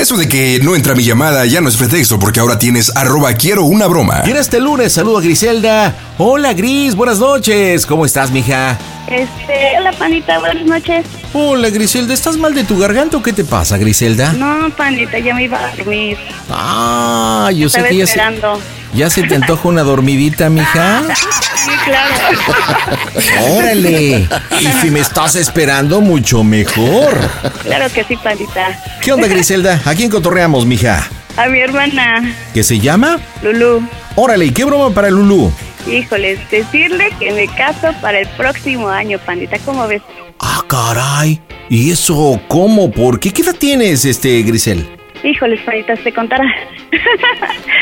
[0.00, 3.34] Eso de que no entra mi llamada ya no es pretexto porque ahora tienes arroba
[3.34, 4.22] quiero una broma.
[4.24, 5.94] Y en este lunes saludo a Griselda.
[6.16, 7.84] Hola Gris, buenas noches.
[7.84, 8.78] ¿Cómo estás, mija?
[9.10, 11.04] Este, hola panita, buenas noches.
[11.32, 14.32] Hola Griselda, ¿estás mal de tu garganta o qué te pasa, Griselda?
[14.34, 16.16] No, panita, ya me iba a dormir.
[16.48, 18.20] Ah, yo sé que ya se,
[18.94, 21.02] ya se te antoja una dormidita, mija.
[21.64, 22.14] Sí, claro.
[23.56, 24.28] Órale.
[24.60, 27.18] Y si me estás esperando, mucho mejor.
[27.64, 28.80] Claro que sí, panita.
[29.02, 29.82] ¿Qué onda, Griselda?
[29.86, 31.08] ¿A quién cotorreamos, mija?
[31.36, 32.22] A mi hermana,
[32.54, 33.18] ¿Qué se llama?
[33.42, 33.82] Lulú.
[34.14, 35.52] Órale, ¿y qué broma para Lulú?
[35.86, 39.58] Híjoles, decirle que me caso para el próximo año, pandita.
[39.64, 40.02] ¿Cómo ves?
[40.38, 41.40] Ah, caray.
[41.68, 42.90] ¿Y eso cómo?
[42.90, 43.32] ¿Por qué?
[43.32, 44.88] ¿Qué edad tienes, este, Grisel?
[45.22, 46.44] Híjoles, pandita, te contará.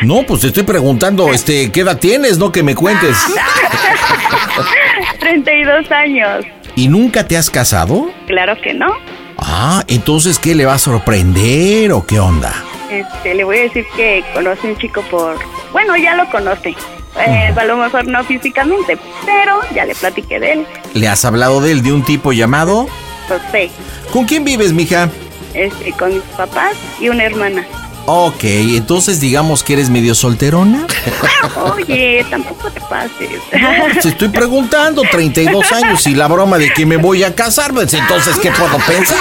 [0.02, 2.38] No, pues te estoy preguntando, este, ¿qué edad tienes?
[2.38, 3.16] No que me cuentes.
[5.18, 6.44] 32 años.
[6.76, 8.12] ¿Y nunca te has casado?
[8.28, 8.92] Claro que no.
[9.36, 12.64] Ah, entonces, ¿qué le va a sorprender o qué onda?
[12.90, 15.36] Este, le voy a decir que conoce un chico por...
[15.72, 16.74] Bueno, ya lo conoce.
[17.18, 20.66] Eh, a lo mejor no físicamente, pero ya le platiqué de él.
[20.94, 22.86] ¿Le has hablado de él, de un tipo llamado?
[23.28, 23.70] José.
[24.12, 25.10] ¿Con quién vives, mija?
[25.54, 27.66] Este, con mis papás y una hermana.
[28.10, 30.86] Ok, entonces digamos que eres medio solterona.
[31.74, 33.42] Oye, tampoco te pases.
[34.00, 37.92] Te estoy preguntando, 32 años y la broma de que me voy a casar, pues
[37.92, 39.18] entonces, ¿qué puedo pensar?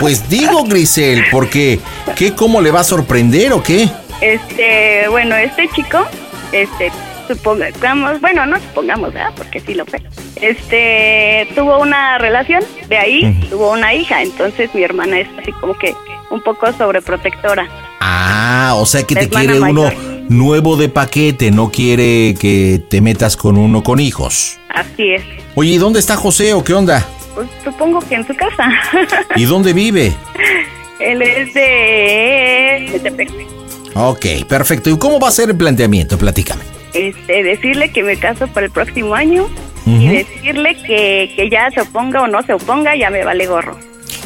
[0.00, 1.80] Pues digo, Grisel, porque
[2.14, 3.88] ¿qué cómo le va a sorprender o qué?
[4.20, 6.04] Este, bueno, este chico,
[6.52, 6.92] este,
[7.26, 9.32] supongamos, bueno, no supongamos, ¿verdad?
[9.34, 10.02] Porque sí lo fue.
[10.42, 15.72] Este, tuvo una relación, de ahí tuvo una hija, entonces mi hermana es así como
[15.72, 15.94] que
[16.30, 17.68] un poco sobreprotectora.
[18.00, 19.90] Ah, o sea que te quiere uno
[20.28, 24.58] nuevo de paquete, no quiere que te metas con uno con hijos.
[24.68, 25.22] Así es.
[25.54, 27.06] Oye, ¿y dónde está José o qué onda?
[27.34, 28.70] Pues supongo que en su casa.
[29.36, 30.12] ¿Y dónde vive?
[31.00, 33.26] Él es de.
[33.94, 34.90] Ok, perfecto.
[34.90, 36.16] ¿Y cómo va a ser el planteamiento?
[36.16, 36.62] Platícame.
[36.94, 39.48] Este, decirle que me caso para el próximo año
[39.86, 43.76] y decirle que, que ya se oponga o no se oponga, ya me vale gorro.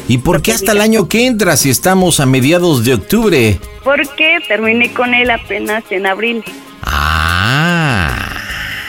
[0.07, 3.59] ¿Y por qué hasta el año que entra si estamos a mediados de octubre?
[3.83, 6.43] Porque terminé con él apenas en abril.
[6.83, 8.37] Ah.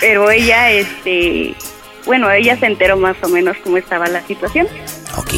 [0.01, 1.55] Pero ella, este,
[2.05, 4.69] bueno, ella se enteró más o menos cómo estaba la situación.
[5.17, 5.33] Ok.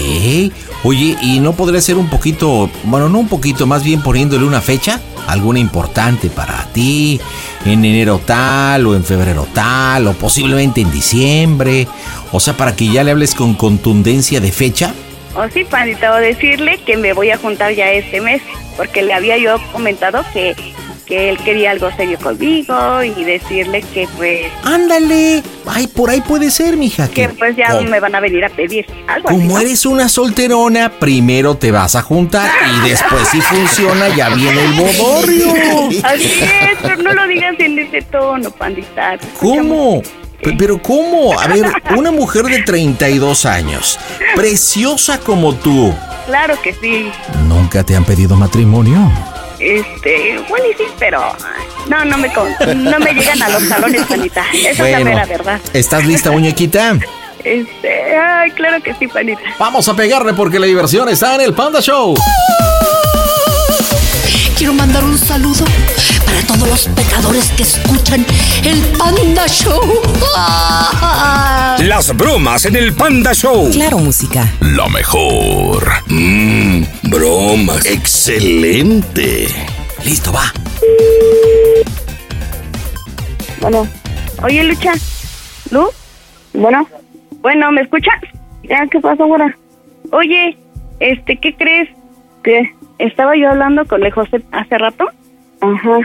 [0.82, 4.60] Oye, ¿y no podría ser un poquito, bueno, no un poquito, más bien poniéndole una
[4.60, 5.00] fecha?
[5.28, 7.20] ¿Alguna importante para ti?
[7.64, 11.86] ¿En enero tal o en febrero tal o posiblemente en diciembre?
[12.32, 14.92] O sea, para que ya le hables con contundencia de fecha.
[15.34, 18.42] O sí, pandita, o decirle que me voy a juntar ya este mes,
[18.76, 20.54] porque le había yo comentado que,
[21.06, 25.42] que él quería algo serio conmigo y decirle que pues, Ándale.
[25.66, 27.08] Ay, por ahí puede ser, mija.
[27.08, 29.60] que pues ya me van a venir a pedir algo así, Como ¿no?
[29.60, 32.50] eres una solterona, primero te vas a juntar
[32.84, 35.52] y después si funciona ya viene el bodorrio.
[36.04, 39.18] Así es, pero no lo digas en ese tono, pandita.
[39.38, 40.02] ¿Cómo?
[40.42, 41.38] Pero ¿cómo?
[41.38, 41.66] A ver,
[41.96, 43.98] una mujer de 32 años,
[44.34, 45.94] preciosa como tú,
[46.26, 47.10] Claro que sí.
[47.48, 49.10] ¿nunca te han pedido matrimonio?
[49.58, 51.34] Este, bueno, y sí, pero
[51.88, 52.28] no, no me,
[52.76, 54.44] no me llegan a los talones, panita.
[54.52, 55.04] Esa es la Bueno.
[55.06, 55.60] mera verdad.
[55.72, 56.98] ¿Estás lista, muñequita?
[57.42, 59.40] Este, ay, claro que sí, panita.
[59.58, 62.14] Vamos a pegarle porque la diversión está en el Panda Show.
[64.58, 65.64] Quiero mandar un saludo
[66.26, 68.26] para todos los pecadores que escuchan
[68.64, 69.80] el Panda Show.
[71.86, 73.70] Las bromas en el Panda Show.
[73.70, 74.52] Claro, música.
[74.60, 75.88] La mejor.
[76.08, 77.86] Mmm, bromas.
[77.86, 79.46] Excelente.
[80.04, 80.52] Listo, va.
[83.60, 83.86] Bueno.
[84.42, 84.94] Oye, Lucha.
[85.70, 85.88] ¿Lu?
[86.52, 86.88] Bueno.
[87.42, 88.20] Bueno, ¿me escuchas?
[88.64, 89.56] Ya, ¿qué pasó ahora?
[90.10, 90.58] Oye,
[90.98, 91.88] este, ¿qué crees?
[92.42, 92.74] ¿Qué?
[92.98, 95.06] Estaba yo hablando con el José hace rato.
[95.60, 96.00] Ajá.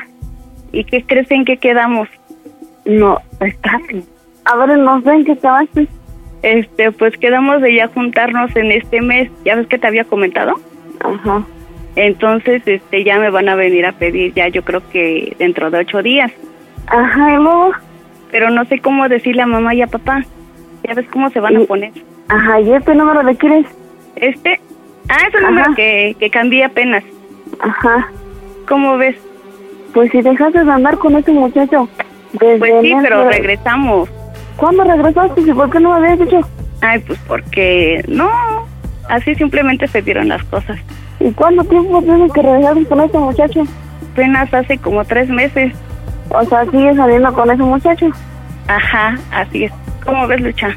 [0.71, 2.07] ¿Y qué crees en qué quedamos?
[2.85, 3.79] No, está
[4.45, 5.87] A ver, no sé en qué quedaste.
[6.41, 9.31] Este, pues quedamos de ya juntarnos en este mes.
[9.45, 10.55] ¿Ya ves que te había comentado?
[10.99, 11.43] Ajá.
[11.95, 15.79] Entonces, este, ya me van a venir a pedir ya, yo creo que dentro de
[15.79, 16.31] ocho días.
[16.87, 17.71] Ajá, ¿y luego?
[18.31, 20.23] Pero no sé cómo decirle a mamá y a papá.
[20.83, 21.91] Ya ves cómo se van a poner.
[22.27, 23.67] Ajá, ¿y este número de quién es?
[24.15, 24.59] Este.
[25.09, 27.03] Ah, es el número que, que cambié apenas.
[27.59, 28.07] Ajá.
[28.67, 29.15] ¿Cómo ves?
[29.93, 31.87] Pues si dejaste de andar con ese muchacho.
[32.39, 34.09] pues sí, pero regresamos.
[34.57, 35.41] ¿Cuándo regresaste?
[35.41, 36.39] ¿Y por qué no me habías dicho?
[36.81, 38.29] Ay, pues porque no.
[39.09, 40.79] Así simplemente se dieron las cosas.
[41.19, 43.63] ¿Y cuánto tiempo tienes que regresar con ese muchacho?
[44.13, 45.73] Apenas hace como tres meses.
[46.29, 48.07] O sea, ¿sigues saliendo con ese muchacho?
[48.67, 49.71] Ajá, así es.
[50.05, 50.69] ¿Cómo ves, Lucha?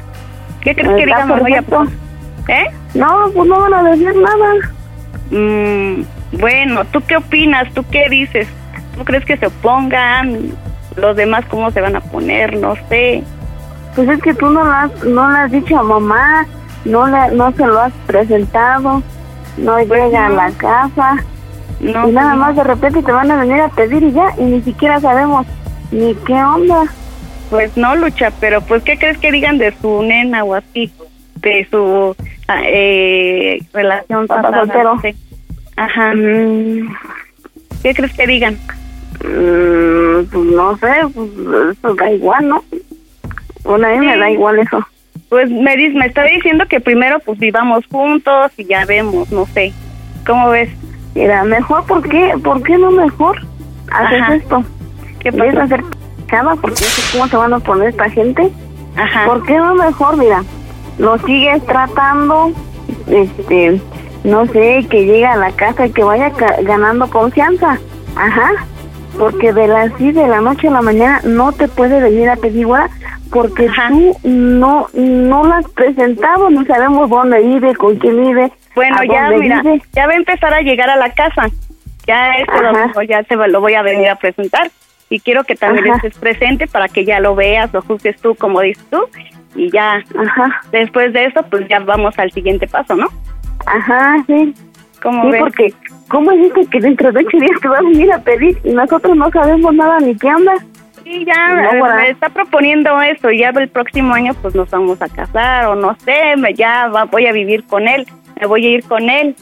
[0.61, 1.77] ¿Qué crees que Está diga mamá y perfecto.
[1.77, 1.91] papá?
[2.47, 2.65] ¿Eh?
[2.93, 4.53] No, pues no van a decir nada.
[5.31, 6.03] Mm,
[6.39, 7.71] bueno, ¿tú qué opinas?
[7.73, 8.47] ¿Tú qué dices?
[8.95, 10.51] ¿Tú crees que se opongan?
[10.95, 12.57] ¿Los demás cómo se van a poner?
[12.57, 13.23] No sé.
[13.95, 16.45] Pues es que tú no lo has, no le has dicho a mamá,
[16.85, 19.01] no le, no se lo has presentado,
[19.57, 21.15] no llega a la casa.
[21.79, 24.33] No, y nada pues más de repente te van a venir a pedir y ya,
[24.37, 25.45] y ni siquiera sabemos
[25.91, 26.83] ni qué onda.
[27.49, 30.91] Pues no, Lucha, pero pues ¿qué crees que digan de su nena o así?
[31.35, 32.15] De su
[32.63, 35.01] eh, relación Papá pasada, soltero.
[35.75, 36.13] Ajá.
[37.83, 38.57] ¿Qué crees que digan?
[39.23, 41.29] Mm, pues no sé, pues
[41.77, 42.63] eso da igual, ¿no?
[43.63, 44.85] Bueno, a mí me da igual eso.
[45.29, 49.73] Pues me, me está diciendo que primero pues vivamos juntos y ya vemos, no sé.
[50.25, 50.69] ¿Cómo ves?
[51.15, 52.33] Mira, mejor, ¿por qué?
[52.43, 53.37] ¿Por qué no mejor
[53.91, 54.35] haces Ajá.
[54.35, 54.63] esto?
[55.19, 55.65] ¿Qué ¿Quieres pasó?
[55.65, 55.83] hacer
[56.27, 58.49] cada porque cómo se van a poner esta gente?
[58.95, 59.25] Ajá.
[59.25, 60.43] ¿Por qué no mejor, mira,
[60.97, 62.51] lo sigues tratando,
[63.09, 63.79] este,
[64.23, 67.77] no sé, que llegue a la casa y que vaya ca- ganando confianza?
[68.15, 68.51] Ajá.
[69.17, 72.35] Porque de las sí de la noche a la mañana no te puede venir a
[72.35, 72.67] pedir
[73.31, 78.51] porque tú no no la has presentado, no sabemos dónde vive, con quién vive.
[78.75, 79.81] Bueno, ya, mira, vive.
[79.93, 81.47] ya va a empezar a llegar a la casa.
[82.05, 84.69] Ya este domingo ya se va- lo voy a venir a presentar.
[85.09, 85.97] Y quiero que también Ajá.
[85.97, 88.99] estés presente para que ya lo veas, lo juzgues tú, como dices tú.
[89.57, 90.61] Y ya, Ajá.
[90.71, 93.07] después de eso, pues ya vamos al siguiente paso, ¿no?
[93.65, 94.53] Ajá, sí.
[95.01, 95.39] ¿Cómo sí, ves?
[95.41, 95.73] porque
[96.07, 98.69] ¿cómo es esto que dentro de ocho días te va a venir a pedir y
[98.71, 100.53] nosotros no sabemos nada ni qué onda?
[101.03, 103.31] Sí, ya No, eh, me está proponiendo eso.
[103.31, 107.05] Ya el próximo año pues nos vamos a casar o no sé, me- ya va-
[107.05, 108.05] voy a vivir con él,
[108.39, 109.35] me voy a ir con él.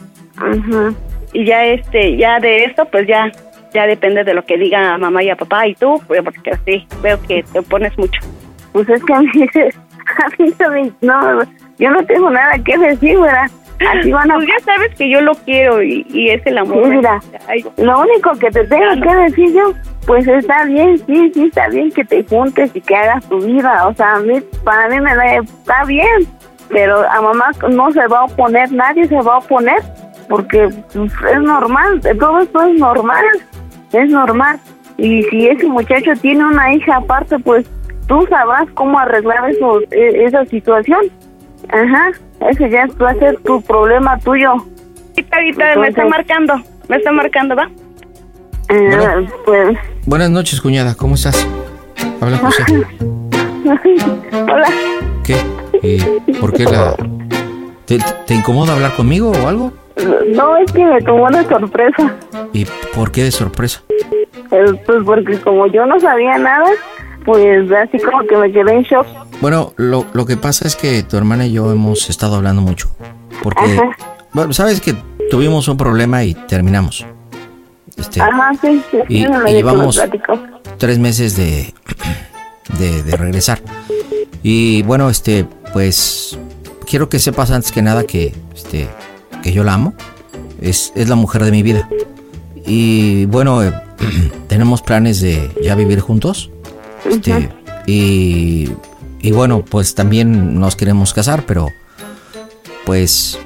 [1.32, 3.30] Y ya este, ya de esto pues ya
[3.74, 6.86] ya depende de lo que diga mamá y a papá y tú, pues, porque sí,
[7.02, 8.20] veo que te opones mucho.
[8.72, 9.30] Pues es que a mí,
[10.24, 11.42] a mí no, me- no,
[11.78, 13.50] yo no tengo nada que decir, ¿verdad?
[13.90, 14.34] Así van a...
[14.36, 16.84] Pues ya sabes que yo lo quiero y, y es el amor.
[16.84, 17.20] Sí, mira,
[17.76, 19.72] lo único que te tengo que decir yo,
[20.06, 23.86] pues está bien, sí, sí, está bien que te juntes y que hagas tu vida.
[23.86, 26.26] O sea, a mí, para mí me da, está bien,
[26.70, 29.82] pero a mamá no se va a oponer, nadie se va a oponer,
[30.28, 33.24] porque pues, es normal, todo esto es normal,
[33.92, 34.58] es normal.
[34.96, 37.66] Y si ese muchacho tiene una hija aparte, pues
[38.06, 41.00] tú sabrás cómo arreglar eso, e- esa situación.
[41.68, 42.10] Ajá,
[42.50, 44.52] ese ya va a ser tu problema tuyo.
[44.52, 46.54] Ahorita, ahorita me está marcando,
[46.88, 47.68] me está marcando, ¿va?
[48.68, 49.76] Eh, pues
[50.06, 51.46] Buenas noches, cuñada, ¿cómo estás?
[52.20, 52.64] Habla José.
[54.32, 54.68] Hola.
[55.24, 55.36] ¿Qué?
[55.82, 56.94] Eh, ¿Por qué la...
[57.86, 59.72] ¿Te, te incomoda hablar conmigo o algo?
[60.34, 62.14] No, es que me tomó una sorpresa.
[62.52, 63.82] ¿Y por qué de sorpresa?
[64.50, 66.66] Eh, Pues porque como yo no sabía nada,
[67.26, 69.06] pues así como que me quedé en shock.
[69.42, 72.88] Bueno, lo, lo que pasa es que tu hermana y yo hemos estado hablando mucho.
[73.42, 73.90] Porque, Ajá.
[74.32, 74.94] bueno, sabes que
[75.30, 77.04] tuvimos un problema y terminamos.
[77.98, 78.98] Este, Ajá, sí, sí.
[79.08, 80.00] y- sí, llevamos-
[80.78, 81.74] tres meses de,
[82.78, 83.60] de, de regresar.
[84.42, 86.38] Y bueno, este, pues
[86.88, 88.88] quiero que sepas antes que nada que, este,
[89.42, 89.94] que yo la amo.
[90.60, 91.88] Es, es la mujer de mi vida.
[92.66, 93.72] Y bueno, eh,
[94.48, 96.50] tenemos planes de ya vivir juntos.
[97.08, 97.48] Este,
[97.86, 98.70] y,
[99.20, 101.68] y bueno, pues también nos queremos casar, pero
[102.84, 103.38] pues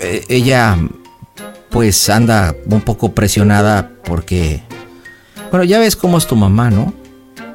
[0.00, 0.76] eh, ella
[1.70, 4.62] pues anda un poco presionada porque
[5.50, 6.92] bueno, ya ves cómo es tu mamá, ¿no?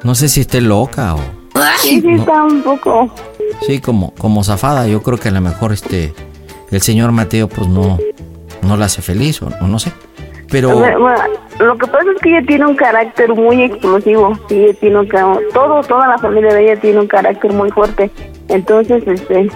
[0.04, 1.20] No sé si esté loca o
[1.82, 2.16] Sí, sí, No.
[2.20, 3.12] está un poco.
[3.66, 4.86] sí como como zafada.
[4.86, 6.14] Yo creo que a lo mejor este
[6.70, 7.98] el señor Mateo pues no
[8.62, 9.92] no la hace feliz o, o no sé.
[10.50, 11.14] Pero Bueno,
[11.60, 14.38] lo que pasa es que ella tiene un carácter muy explosivo.
[14.48, 15.08] Sí, ella tiene un
[15.52, 18.10] todo, toda la familia de ella tiene un carácter muy fuerte.
[18.48, 19.48] Entonces, este,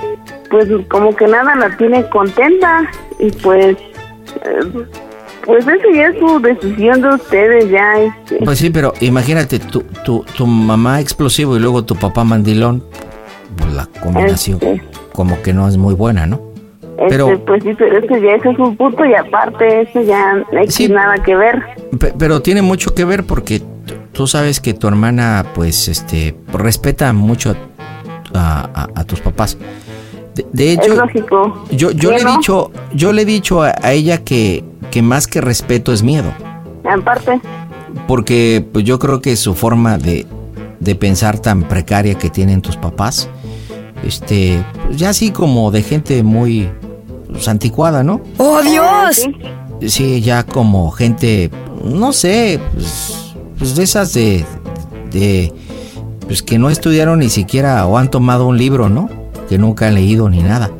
[0.50, 2.88] pues como que nada la tiene contenta
[3.18, 3.76] y pues,
[4.44, 4.86] eh,
[5.44, 8.00] pues eso ya es su decisión de ustedes ya.
[8.00, 8.38] Este.
[8.44, 12.84] pues sí, pero imagínate tu, tu, tu mamá explosivo y luego tu papá mandilón,
[13.56, 14.60] pues la combinación
[15.12, 16.53] como que no es muy buena, ¿no?
[17.08, 20.34] Pero Este, pues sí, pero eso ya eso es un punto y aparte eso ya
[20.34, 21.62] no hay nada que ver.
[21.98, 23.60] Pe- Pero tiene mucho que ver porque
[24.12, 27.56] tú sabes que tu hermana, pues, este, respeta mucho
[28.34, 29.58] a, a- a tus papás.
[30.34, 31.64] De, de hecho, es lógico.
[31.70, 32.36] yo, yo ¿Sí, le he no?
[32.36, 36.32] dicho, yo le he dicho a, a ella que, que más que respeto es miedo,
[36.84, 37.40] Aparte,
[38.06, 40.26] porque pues yo creo que su forma de,
[40.80, 43.28] de pensar tan precaria que tienen tus papás,
[44.06, 46.68] este, pues, ya así como de gente muy
[47.30, 48.20] pues, anticuada, ¿no?
[48.38, 49.26] ¡Oh, Dios!
[49.86, 51.50] Sí, ya como gente,
[51.84, 54.44] no sé, pues, pues de esas de,
[55.10, 55.52] de,
[56.26, 59.08] pues que no estudiaron ni siquiera o han tomado un libro, ¿no?
[59.48, 60.70] Que nunca han leído ni nada.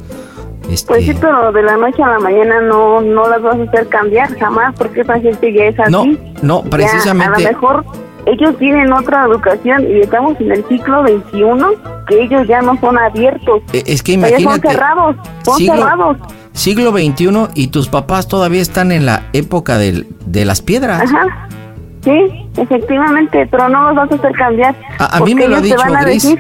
[0.71, 3.63] Este, pues sí, pero de la noche a la mañana no no las vas a
[3.65, 5.93] hacer cambiar jamás porque esa gente ya es así.
[5.93, 6.07] No,
[6.41, 7.85] no, Ya, precisamente- a lo mejor
[8.27, 12.99] ellos tienen otra educación y estamos en el siglo XXI que ellos ya no son
[12.99, 13.63] abiertos.
[13.73, 16.17] e- es que Ellos son imagínate, cerrados, son siglo- cerrados.
[16.53, 21.03] siglo XXI y tus papás todavía están en la época del- de las piedras.
[21.03, 21.49] Ajá.
[22.05, 24.75] Sí, efectivamente, pero no los vas a hacer cambiar.
[24.99, 26.23] A, a mí me lo ha dicho van a Gris.
[26.25, 26.39] decir,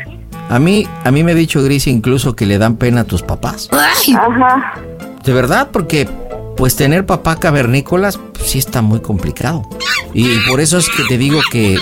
[0.51, 3.22] A mí, a mí me ha dicho Gris incluso que le dan pena a tus
[3.22, 3.70] papás.
[3.72, 4.74] Ajá.
[5.24, 6.07] De verdad, porque
[6.55, 9.62] pues tener papá cavernícolas pues, sí está muy complicado.
[10.15, 11.77] Y por eso es que te digo que,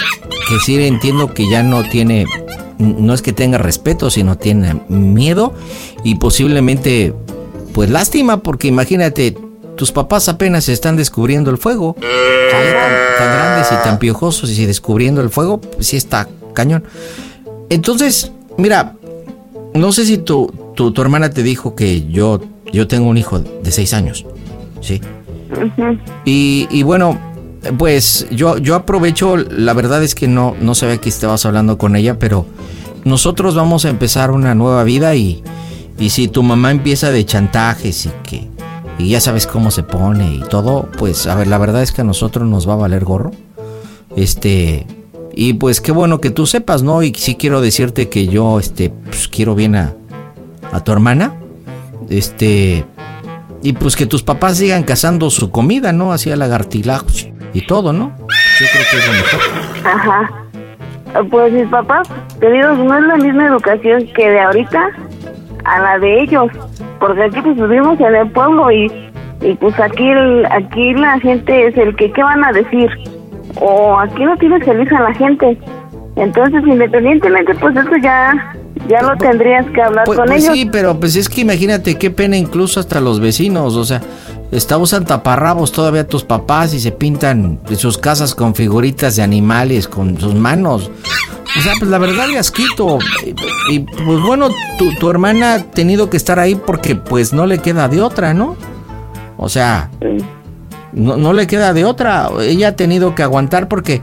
[0.48, 2.26] que sí entiendo que ya no tiene,
[2.78, 5.54] no es que tenga respeto, sino tiene miedo
[6.02, 7.14] y posiblemente
[7.74, 9.36] pues lástima, porque imagínate,
[9.76, 11.96] tus papás apenas están descubriendo el fuego.
[12.00, 16.84] Tan, tan grandes y tan piojosos y descubriendo el fuego, pues sí está cañón.
[17.70, 18.94] Entonces, mira,
[19.74, 22.40] no sé si tu, tu, tu hermana te dijo que yo,
[22.72, 24.26] yo tengo un hijo de seis años,
[24.80, 25.00] ¿sí?
[26.24, 27.18] Y, y bueno,
[27.78, 31.96] pues yo, yo aprovecho, la verdad es que no, no sabía que estabas hablando con
[31.96, 32.46] ella, pero
[33.04, 35.42] nosotros vamos a empezar una nueva vida y,
[35.98, 38.48] y si tu mamá empieza de chantajes y que
[38.98, 42.02] y ya sabes cómo se pone y todo, pues a ver, la verdad es que
[42.02, 43.32] a nosotros nos va a valer gorro.
[44.16, 44.86] Este,
[45.34, 47.02] y pues qué bueno que tú sepas, ¿no?
[47.02, 49.94] Y sí quiero decirte que yo, este, pues quiero bien a,
[50.72, 51.34] a tu hermana.
[52.10, 52.84] Este,
[53.62, 56.12] y pues que tus papás sigan cazando su comida, ¿no?
[56.12, 58.12] Hacía lagartilajos y todo, ¿no?
[58.60, 59.96] Yo creo que es lo mejor.
[59.98, 60.30] Ajá.
[61.30, 62.08] Pues mis papás,
[62.40, 64.88] queridos, no es la misma educación que de ahorita
[65.64, 66.50] a la de ellos,
[66.98, 68.90] porque aquí pues vivimos en el pueblo y,
[69.42, 72.88] y pues aquí el- aquí la gente es el que qué van a decir
[73.60, 75.58] o aquí no tienes feliz a la gente.
[76.16, 78.54] Entonces, independientemente, pues eso ya
[78.88, 80.54] ya lo tendrías que hablar Pues, con pues ellos.
[80.54, 84.00] sí, pero pues es que imagínate qué pena incluso hasta los vecinos, o sea,
[84.50, 89.88] está usan taparrabos todavía tus papás y se pintan sus casas con figuritas de animales
[89.88, 90.90] con sus manos.
[91.56, 92.98] O sea, pues la verdad le asquito.
[93.26, 94.48] Y, y, pues bueno,
[94.78, 98.32] tu, tu hermana ha tenido que estar ahí porque pues no le queda de otra,
[98.34, 98.56] ¿no?
[99.36, 99.90] O sea,
[100.92, 102.30] no, no le queda de otra.
[102.40, 104.00] Ella ha tenido que aguantar porque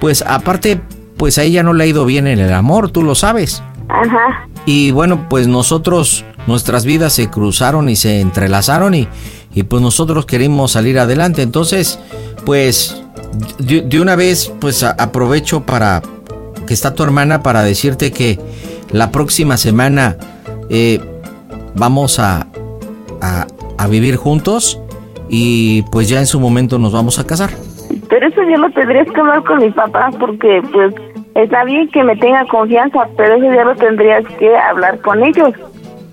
[0.00, 0.80] pues aparte
[1.22, 3.62] pues a ella no le ha ido bien en el amor, tú lo sabes.
[3.88, 4.48] Ajá.
[4.66, 9.06] Y bueno, pues nosotros, nuestras vidas se cruzaron y se entrelazaron y,
[9.54, 11.42] y pues nosotros queremos salir adelante.
[11.42, 12.00] Entonces,
[12.44, 13.00] pues
[13.60, 16.02] de, de una vez, pues a- aprovecho para
[16.66, 18.40] que está tu hermana para decirte que
[18.90, 20.16] la próxima semana
[20.70, 21.00] eh,
[21.76, 22.48] vamos a,
[23.20, 23.46] a,
[23.78, 24.80] a vivir juntos
[25.28, 27.50] y pues ya en su momento nos vamos a casar.
[28.08, 30.92] Pero eso ya lo tendrías que hablar con mis papás porque pues
[31.34, 35.52] está bien que me tenga confianza, pero eso ya lo tendrías que hablar con ellos.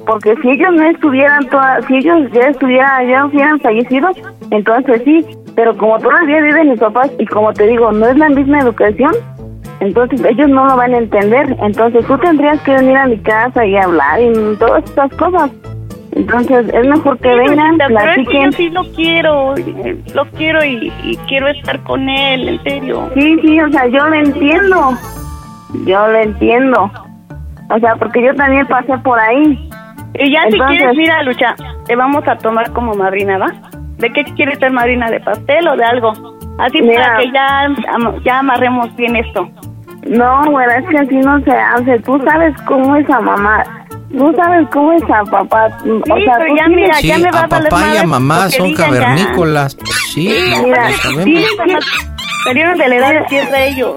[0.06, 4.10] Porque si ellos no estuvieran toda, si ellos ya estuvieran, ya hubieran fallecido,
[4.52, 5.26] entonces sí.
[5.56, 9.12] Pero como todavía viven mis papás y como te digo, no es la misma educación,
[9.82, 11.56] entonces ellos no lo van a entender.
[11.62, 15.52] Entonces tú tendrías que venir a mi casa y hablar y todas estas cosas.
[16.12, 18.46] Entonces es mejor que vengan, Pero es que platiquen.
[18.46, 23.10] yo sí lo quiero, eh, lo quiero y, y quiero estar con él, en serio.
[23.14, 24.94] Sí, sí, o sea, yo lo entiendo.
[25.86, 26.92] Yo lo entiendo.
[27.70, 29.70] O sea, porque yo también pasé por ahí.
[30.16, 31.56] Y ya si Entonces- quieres, mira, Lucha,
[31.86, 33.52] te vamos a tomar como madrina, ¿va?
[34.00, 35.12] ¿De qué quieres ser madrina?
[35.12, 36.14] ¿De pastel o de algo?
[36.58, 37.04] Así Mira.
[37.04, 37.68] para que ya,
[38.26, 39.48] ya amarremos bien esto.
[40.08, 42.00] No, güera, es que así no se hace.
[42.00, 43.64] Tú sabes cómo es a mamá.
[44.12, 45.68] Tú sabes cómo es a papá.
[45.84, 48.04] o sea, pero ya mira, Sí, ya me va a a valer papá y a
[48.06, 49.78] mamá son cavernícolas.
[50.14, 50.34] Sí,
[50.64, 50.88] Mira,
[51.24, 51.46] sí,
[52.46, 53.94] Salieron de la edad de siete de ellos.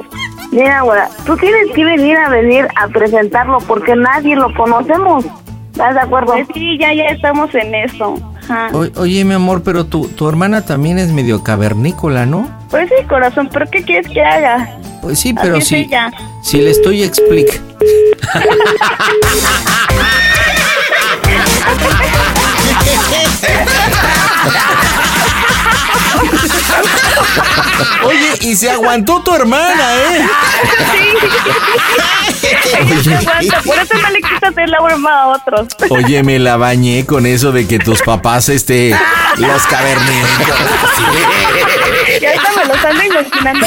[0.51, 5.25] Mira, güera, tú tienes que venir a venir a presentarlo porque nadie lo conocemos.
[5.73, 6.33] ¿Estás de acuerdo?
[6.33, 8.15] Pues sí, ya, ya estamos en eso.
[8.45, 8.69] Ajá.
[8.75, 12.47] O- Oye, mi amor, pero tu, tu hermana también es medio cavernícola, ¿no?
[12.73, 14.79] Pues sí, corazón, pero ¿qué quieres que haga?
[15.03, 16.11] Pues sí, pero Así si, ella.
[16.43, 17.71] si le estoy explicando.
[28.05, 30.27] Oye, y se aguantó tu hermana, ¿eh?
[33.03, 35.69] Se aguanta, por eso no le quitas el la broma a otros.
[35.91, 38.97] Oye, me la bañé con eso de que tus papás, este,
[39.37, 40.59] los cavernícolas.
[42.21, 43.67] Y ahorita me los ando imaginando.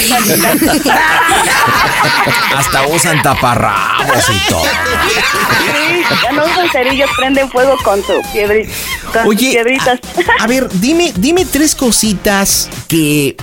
[2.58, 4.64] Hasta usan taparrabos y todo.
[4.64, 8.70] Sí, ya no usan cerillos, prenden fuego con su piedri
[9.12, 10.00] con sus Oye, piedritas.
[10.40, 13.36] A ver, dime, dime tres cositas que.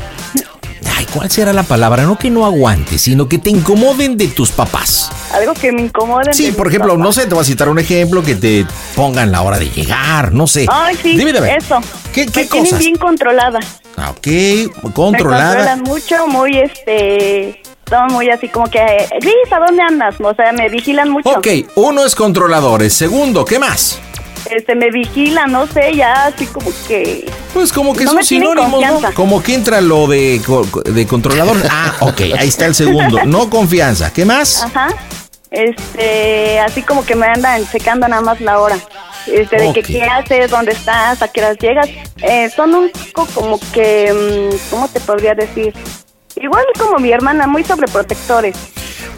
[0.97, 2.03] Ay, ¿cuál será la palabra?
[2.05, 5.11] No que no aguantes, sino que te incomoden de tus papás.
[5.33, 6.33] Algo que me incomode.
[6.35, 9.43] Sí, por ejemplo, no sé, te voy a citar un ejemplo que te pongan la
[9.43, 10.67] hora de llegar, no sé.
[10.71, 11.79] Ay, sí, Dime eso.
[12.13, 12.79] ¿Qué, qué me tienen cosas?
[12.79, 13.61] bien controlada.
[13.97, 15.55] Ah, ok, Me controlada.
[15.55, 17.63] controlan mucho, muy este.
[17.89, 18.81] Son muy así como que.
[19.21, 20.15] Gris, ¿a dónde andas?
[20.21, 21.29] O sea, me vigilan mucho.
[21.31, 22.93] Ok, uno es controladores.
[22.95, 23.99] Segundo, ¿qué más?
[24.51, 27.31] Este, me vigilan, no sé, ya así como que.
[27.55, 29.13] Pues como que No son sinónimos, ¿no?
[29.15, 31.57] Como que entra lo de, co- de controlador.
[31.71, 33.25] Ah, ok, ahí está el segundo.
[33.25, 34.13] No confianza.
[34.13, 34.63] ¿Qué más?
[34.65, 34.89] Ajá.
[35.51, 38.77] Este, así como que me andan checando nada más la hora.
[39.27, 41.89] Este, de que qué haces, dónde estás, a qué horas llegas.
[42.23, 44.13] Eh, son un poco como que,
[44.51, 45.73] mm, ¿cómo te podría decir?
[46.37, 48.57] Igual como mi hermana, muy sobreprotectores.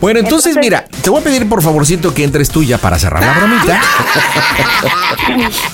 [0.04, 2.98] Bueno, entonces, Entonces- mira, te voy a pedir por favorcito que entres tú ya para
[2.98, 3.80] cerrar la bromita.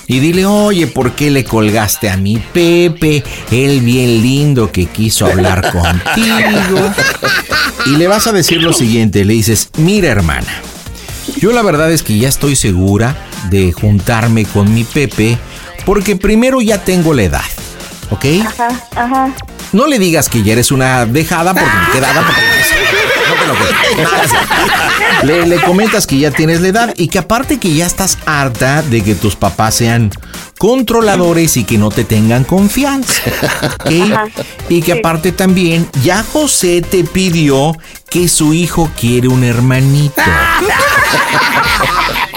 [0.06, 3.24] Y dile, oye, ¿por qué le colgaste a mi Pepe?
[3.50, 6.92] Él bien lindo que quiso hablar contigo.
[7.86, 10.46] Y le vas a decir lo siguiente, le dices, mira hermana,
[11.38, 13.16] yo la verdad es que ya estoy segura
[13.50, 15.38] de juntarme con mi Pepe
[15.84, 17.44] porque primero ya tengo la edad,
[18.10, 18.24] ¿ok?
[18.46, 19.34] Ajá, ajá.
[19.72, 22.42] No le digas que ya eres una dejada porque quedada porque
[23.28, 23.49] no te lo creo.
[23.49, 23.49] Nada, sí.
[25.22, 28.82] le, le comentas que ya tienes la edad y que aparte que ya estás harta
[28.82, 30.10] de que tus papás sean
[30.58, 33.14] controladores y que no te tengan confianza.
[34.68, 37.76] Y que aparte también ya José te pidió
[38.10, 40.20] que su hijo quiere un hermanito.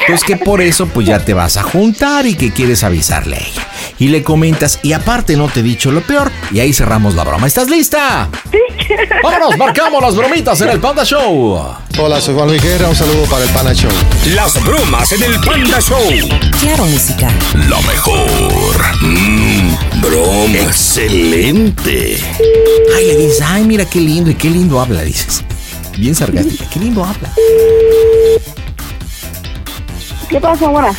[0.06, 3.40] Pues que por eso pues ya te vas a juntar y que quieres avisarle a
[3.40, 3.68] ella.
[4.00, 6.30] Y le comentas, y aparte no te he dicho lo peor.
[6.52, 7.48] Y ahí cerramos la broma.
[7.48, 8.28] ¿Estás lista?
[8.52, 8.58] Sí.
[9.24, 11.60] Vámonos, marcamos las bromitas en el Panda Show.
[12.00, 13.92] Hola, soy Juan Luis Guerra, un saludo para el Pana Show.
[14.36, 16.00] Las bromas en el Panda Show.
[16.60, 17.30] Claro, música.
[17.68, 18.82] Lo mejor.
[19.02, 20.58] Mmm, broma.
[20.58, 22.18] Excelente.
[22.96, 25.44] Ay, le dices, ay, mira qué lindo y qué lindo habla, dices.
[25.98, 27.30] Bien sarcástica, qué lindo habla.
[30.30, 30.94] ¿Qué pasa, güera?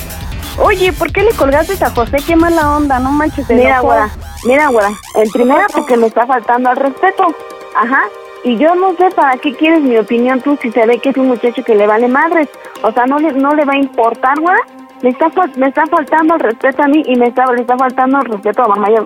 [0.59, 2.19] Oye, ¿por qué le colgaste a José?
[2.25, 3.49] Qué mala onda, no manches.
[3.49, 4.09] Mira, güera,
[4.45, 4.91] mira, güera.
[5.17, 7.35] En primera, porque me está faltando al respeto.
[7.75, 8.03] Ajá.
[8.45, 11.17] Y yo no sé para qué quieres mi opinión tú si se ve que es
[11.17, 12.49] un muchacho que le vale madres.
[12.83, 14.61] O sea, no le, no le va a importar, güera.
[15.03, 18.21] Me está, me está faltando el respeto a mí y me está, le está faltando
[18.21, 19.05] el respeto a mamá y a.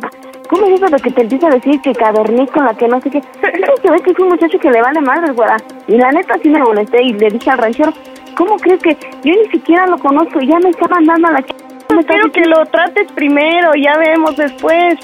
[0.49, 3.23] ¿Cómo es eso de que te empieza a decir que cavernícola, que no sé qué?
[3.83, 5.57] Se ve que es un muchacho que le vale madres, güera.
[5.87, 7.93] Y la neta sí me molesté y le dije al ranchero,
[8.37, 11.43] ¿cómo crees que yo ni siquiera lo conozco y ya me está mandando a la
[12.07, 14.99] Quiero que lo trates primero, ya vemos después.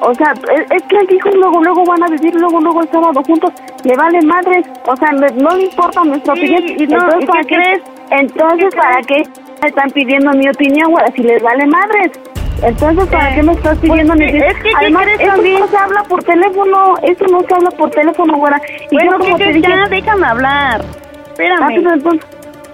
[0.00, 0.32] O sea,
[0.72, 3.52] es, que él dijo luego, luego van a vivir luego, luego el sábado juntos.
[3.84, 4.66] Le vale madres.
[4.86, 6.62] O sea, le- no le importa nuestra Sí, opinión.
[6.80, 7.54] y no, Entonces, ¿y ¿para qué qué?
[7.56, 7.82] crees?
[8.10, 9.22] Entonces, ¿Qué ¿para qué
[9.66, 11.04] están pidiendo mi opinión, güey?
[11.14, 12.12] Si les vale madres.
[12.62, 14.48] Entonces, ¿para Eh, qué me estás pidiendo pues, mi opinión?
[14.50, 15.60] es que, ¿qué Además, eso también?
[15.60, 16.94] no se habla por teléfono.
[17.02, 18.52] Eso no se habla por teléfono, güey.
[18.90, 19.56] Y bueno, yo, ¿qué como te crees?
[19.56, 19.68] dije...
[19.76, 20.80] Ya, déjame hablar.
[21.26, 21.70] Espérame.
[21.76, 22.26] Entonces.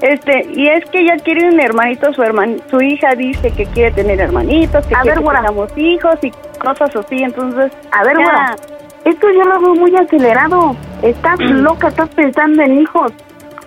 [0.02, 3.92] Este, y es que ella quiere un hermanito, su herman, su hija dice que quiere
[3.92, 8.16] tener hermanitos, que A quiere ver, que tengamos hijos y cosas así, entonces, A ver,
[8.16, 8.56] güera,
[9.04, 10.74] esto yo lo veo muy acelerado.
[11.02, 13.12] Estás loca, estás pensando en hijos.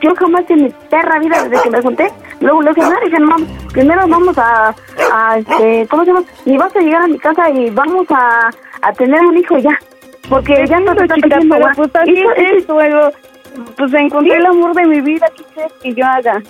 [0.01, 2.11] Yo jamás en mi perra vida, desde que me junté,
[2.41, 3.35] luego le dije, no, dije, no,
[3.71, 4.75] primero vamos a,
[5.13, 6.25] a, este, ¿cómo se llama?
[6.45, 8.49] Y vas a llegar a mi casa y vamos a,
[8.81, 9.79] a tener un hijo ya.
[10.29, 12.65] Porque ya no te está chica, pero pues así es
[13.77, 14.37] pues encontré ¿Sí?
[14.37, 16.41] el amor de mi vida, ¿qué quieres que yo haga?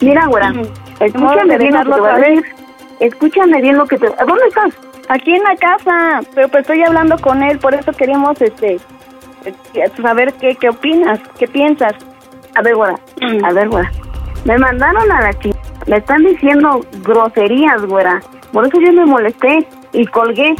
[0.00, 0.62] Mira, güera, Mm.
[1.00, 2.36] escúchame bien lo que te voy a otra vez.
[2.36, 2.54] decir.
[3.00, 4.06] Escúchame bien lo que te...
[4.06, 4.72] ¿Dónde estás?
[5.08, 8.78] Aquí en la casa, pero pues estoy hablando con él, por eso queríamos, este,
[10.02, 11.92] saber qué, qué opinas, qué piensas.
[12.56, 12.98] A ver, güera,
[13.44, 13.90] a ver, güera.
[14.44, 15.58] Me mandaron a la chica.
[15.86, 18.20] Me están diciendo groserías, güera.
[18.52, 20.54] Por eso yo me molesté y colgué.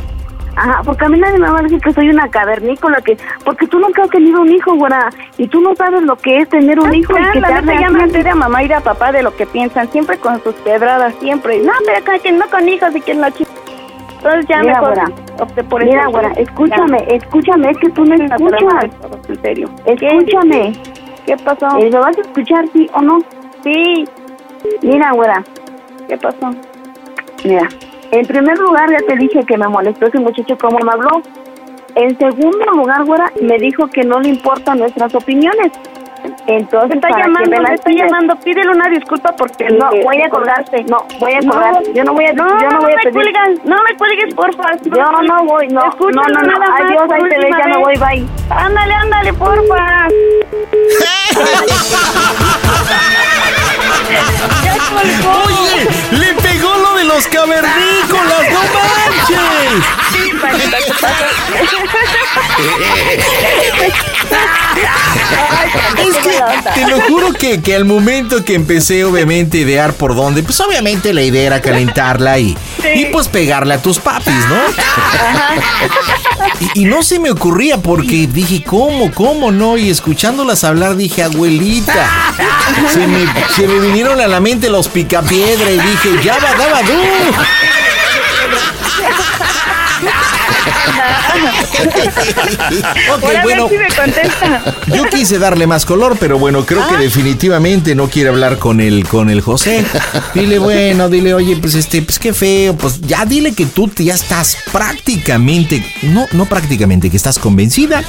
[0.56, 3.66] Ajá, porque a mí nadie me va a decir que soy una cavernícola, que porque
[3.66, 6.80] tú nunca has tenido un hijo, güera, y tú no sabes lo que es tener
[6.80, 9.12] un hijo y Ya, que la te neta ya me a mamá y a papá
[9.12, 11.58] de lo que piensan, siempre con sus pedradas, siempre.
[11.60, 13.46] No, pero acá que no con hijos y que no chi-
[14.16, 14.98] Entonces ya Mira, mejor
[15.40, 16.10] opté por Mira, eso.
[16.10, 18.36] güera, escúchame, escúchame, es que tú me Ya.
[18.38, 18.84] No, escuchas.
[18.84, 19.70] es en serio.
[19.84, 20.72] Escúchame.
[21.26, 21.76] ¿Qué pasó?
[21.78, 23.18] Eh, ¿Lo vas a escuchar, sí o no?
[23.62, 24.04] Sí.
[24.82, 25.44] Mira, güera,
[26.08, 26.50] ¿Qué pasó?
[27.44, 27.68] Mira,
[28.10, 31.22] en primer lugar ya te dije que me molestó ese muchacho como me habló.
[31.94, 35.72] En segundo lugar, güera, me dijo que no le importan nuestras opiniones.
[36.46, 39.68] Entonces, Me está ¿para qué llamando, me me está llamando, pídele una disculpa porque...
[39.70, 41.82] No, voy a colgarte, no, voy a colgar.
[41.94, 43.14] yo no voy a, no, yo no voy a me pedir.
[43.14, 44.76] cuelgas, no me cuelgues, porfa.
[44.84, 47.94] Yo no voy, no, no, no, no, adiós, ahí te ves, última ya me voy,
[47.96, 48.26] bye.
[48.50, 50.08] Ándale, ándale, porfa.
[55.44, 59.86] Oye, le pegó lo de los cavernícolas, no manches.
[60.12, 61.26] Sí, Panita, ¿qué pasa?
[65.98, 66.40] Es que
[66.74, 70.60] te lo juro que, que al momento que empecé obviamente a idear por dónde, pues
[70.60, 72.56] obviamente la idea era calentarla y,
[72.94, 74.56] y pues pegarle a tus papis, ¿no?
[76.74, 79.10] Y, y no se me ocurría porque dije, ¿cómo?
[79.12, 79.76] ¿Cómo no?
[79.76, 82.32] Y escuchándolas hablar dije, abuelita.
[82.92, 86.80] Se me, se me vinieron a la mente los picapiedra y dije, ya va, daba,
[93.14, 93.68] Ok, Ahora a ver bueno.
[93.68, 94.74] si me contesta.
[94.94, 99.06] Yo quise darle más color, pero bueno, creo que definitivamente no quiere hablar con el,
[99.06, 99.84] con el José.
[100.34, 104.14] Dile, bueno, dile, oye, pues este, pues qué feo, pues ya dile que tú ya
[104.14, 108.04] estás prácticamente, no, no prácticamente, que estás convencida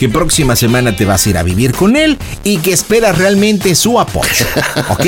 [0.00, 3.74] que próxima semana te vas a ir a vivir con él y que esperas realmente
[3.74, 4.46] su apoyo.
[4.88, 5.04] ¿Ok?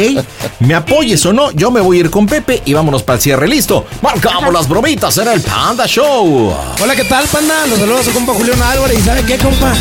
[0.61, 3.23] Me apoyes o no, yo me voy a ir con Pepe y vámonos para el
[3.23, 3.49] cierre.
[3.49, 3.87] Listo.
[4.03, 6.55] Marcamos las bromitas en el Panda Show.
[6.83, 7.67] Hola, ¿qué tal, panda?
[7.67, 8.99] Los saludos a su compa Julián Álvarez.
[8.99, 9.75] ¿Y sabe qué, compa?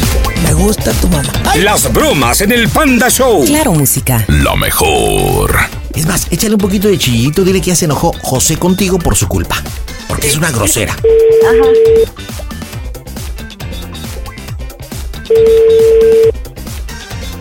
[0.43, 1.31] Me gusta tu mamá.
[1.55, 3.45] Las bromas en el Panda Show.
[3.45, 4.25] Claro, música.
[4.27, 5.55] Lo mejor.
[5.93, 9.15] Es más, échale un poquito de chillito, dile que ya se enojó José contigo por
[9.15, 9.55] su culpa.
[10.07, 10.95] Porque es una grosera.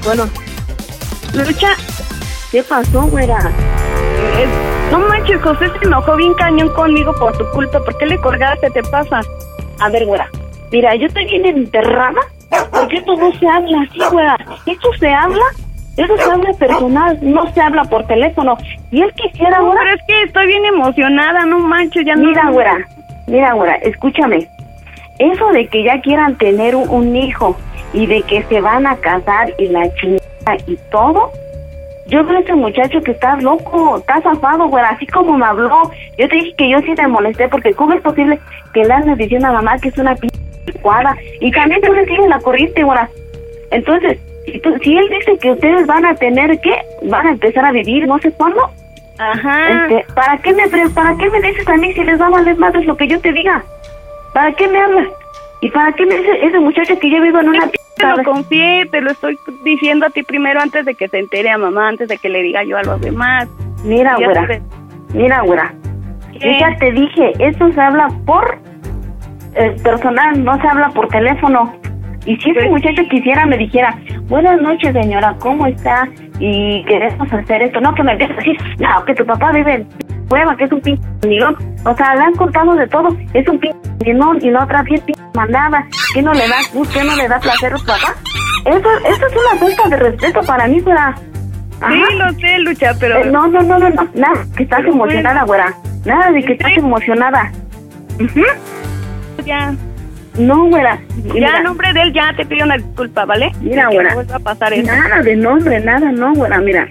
[0.04, 0.28] Bueno.
[1.32, 1.74] Lucha,
[2.52, 3.52] ¿qué pasó, güera?
[4.36, 4.46] Eh,
[4.92, 7.82] no manches, José se enojó bien cañón conmigo por tu culpa.
[7.84, 8.70] ¿Por qué le colgaste?
[8.70, 9.20] ¿Te pasa?
[9.80, 10.28] A ver, güera,
[10.70, 12.20] mira, yo estoy bien enterrada.
[12.70, 14.36] ¿Por qué esto no se habla así, güera?
[14.66, 15.44] Esto se habla,
[15.96, 18.56] eso se habla personal, no se habla por teléfono.
[18.90, 19.80] Y él quisiera, No, güera.
[19.82, 22.26] pero es que estoy bien emocionada, no manches, ya no...
[22.28, 22.76] Mira, güera,
[23.26, 24.48] mira, güera, escúchame.
[25.18, 27.56] Eso de que ya quieran tener un, un hijo
[27.92, 31.30] y de que se van a casar y la chingada y todo.
[32.10, 35.90] Yo creo ese muchacho que está loco, está zafado, güey, así como me habló.
[36.18, 38.38] Yo te dije que yo sí me molesté porque cómo es posible
[38.74, 40.28] que le andes diciendo a mamá que es una p
[40.82, 42.98] cuadra y también tú le sigues la corriente, güey.
[43.70, 46.72] Entonces, si, tú- si él dice que ustedes van a tener que,
[47.04, 48.60] van a empezar a vivir no sé cuándo,
[49.18, 49.68] Ajá.
[49.84, 52.30] este, ¿para qué me pre- para qué me dices a mí si les va a
[52.30, 53.62] valer más lo que yo te diga?
[54.34, 55.06] ¿Para qué me hablas?
[55.60, 58.24] ¿Y para qué me dice ese muchacho que yo vivo en una p Te lo
[58.24, 61.88] confié, te lo estoy diciendo a ti primero antes de que se entere a mamá,
[61.88, 63.48] antes de que le diga yo a los demás.
[63.84, 64.46] Mira, güera.
[64.46, 64.62] te-
[65.14, 65.72] Mira, güera.
[66.32, 68.58] Yo ya te dije, eso se habla por
[69.54, 71.74] eh, personal, no se habla por teléfono.
[72.26, 73.96] Y si ese muchacho quisiera, me dijera,
[74.28, 76.06] buenas noches, señora, ¿cómo está?
[76.38, 77.80] Y queremos hacer esto.
[77.80, 79.88] No, que me empieces a decir, no, que tu papá vive en
[80.30, 81.56] prueba, que es un pinche nilón.
[81.84, 83.08] O sea, le han contado de todo.
[83.34, 85.84] Es un pinche nilón y la otra bien pinche mandada.
[86.14, 86.94] ¿Qué no le da gusto?
[86.98, 88.14] ¿Qué no le da placer a tu papá?
[88.64, 91.14] Eso, eso es una falta de respeto para mí, güera.
[91.88, 93.18] Sí, lo sé, Lucha, pero...
[93.18, 95.74] Eh, no, no, no, no, no, nada, que estás emocionada, güera.
[96.04, 97.50] Nada de que estás emocionada.
[99.46, 99.74] Ya.
[100.38, 101.00] No, güera.
[101.24, 103.50] Ya, Mira, nombre de él, ya te pido una disculpa, ¿vale?
[103.60, 104.10] Mira, güera.
[104.10, 104.92] no vuelva a pasar eso.
[104.92, 106.86] Nada de nombre, nada, no, güera, mira.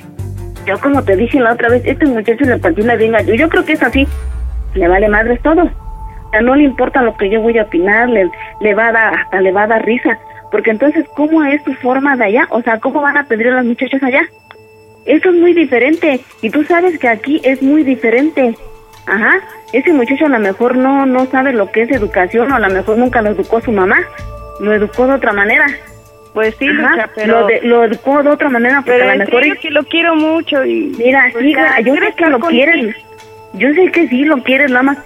[0.66, 3.16] Yo como te dije la otra vez, este muchacho le patina bien.
[3.36, 4.08] Yo creo que es así.
[4.76, 5.64] Le vale madres todo.
[5.64, 8.30] O sea, no le importa lo que yo voy a opinar, le,
[8.62, 10.20] le va a dar, hasta le va a dar risa.
[10.52, 12.48] Porque entonces, ¿cómo es su forma de allá?
[12.52, 14.22] O sea, ¿cómo van a pedir a las muchachas allá?
[15.06, 16.20] Eso es muy diferente.
[16.42, 18.56] Y tú sabes que aquí es muy diferente.
[19.08, 19.40] Ajá.
[19.74, 22.70] Ese muchacho a lo mejor no, no sabe lo que es educación o a lo
[22.70, 23.98] mejor nunca lo educó su mamá.
[24.60, 25.66] Lo educó de otra manera.
[26.34, 27.42] Pues sí, Ajá, Lucha, pero...
[27.42, 29.40] Lo, de- lo educó de otra manera porque Pero a lo mejor...
[29.42, 30.94] serio que lo quiero mucho y...
[30.98, 31.46] Mira, pues,
[31.86, 32.96] yo sé que lo quieres.
[33.54, 34.98] Yo sé que sí lo quieres, nada más.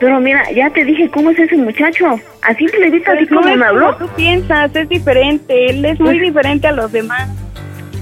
[0.00, 2.20] Pero mira, ya te dije cómo es ese muchacho.
[2.42, 3.96] A simple vista, así Pues no como es me habló.
[3.98, 5.66] como tú piensas, es diferente.
[5.70, 7.28] Él es muy Pues- diferente a los demás.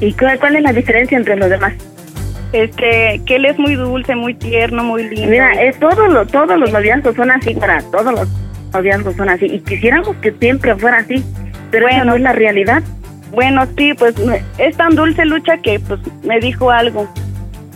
[0.01, 1.73] ¿Y cuál, cuál es la diferencia entre los demás?
[2.53, 5.31] Este, que él es muy dulce, muy tierno, muy lindo.
[5.31, 7.83] Mira, eh, todos los todos los noviazgos son así, güera.
[7.91, 8.29] Todos los
[8.75, 9.47] noviazgos son así.
[9.47, 11.25] Y quisiéramos que siempre fuera así.
[11.73, 12.83] Pero esa no es la realidad.
[13.33, 14.15] Bueno, sí, pues
[14.59, 17.13] es tan dulce lucha que pues me dijo algo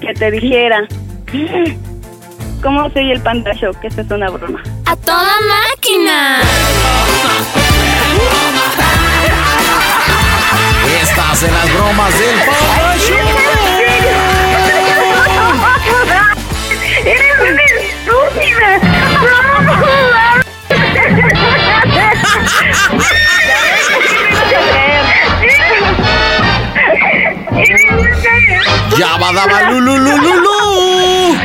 [0.01, 0.87] que te dijera.
[2.63, 3.73] ¿Cómo soy el Panda Show?
[3.81, 4.63] Que esta es una broma.
[4.85, 6.41] ¡A toda máquina!
[11.03, 12.66] Estás en las bromas del Panda
[29.35, 31.37] Daba lu, lu, lu, lu, lu.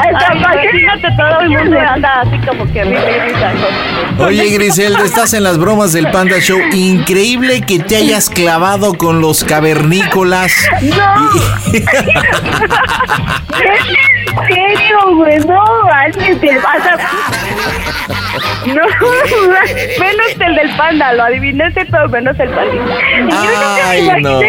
[0.00, 2.82] Ay, imagínate todo el mundo anda así como que.
[4.18, 6.58] Oye, Griselda, estás en las bromas del Panda Show.
[6.72, 10.52] Increíble que te hayas clavado con los cavernícolas.
[11.70, 11.84] ¿Qué
[14.46, 15.38] serio, güey?
[15.38, 15.64] No,
[16.38, 16.98] te vas a...
[18.66, 18.74] No,
[19.98, 22.84] menos el del panda, lo adivinaste todo menos el pandita.
[23.84, 24.40] Ay, no.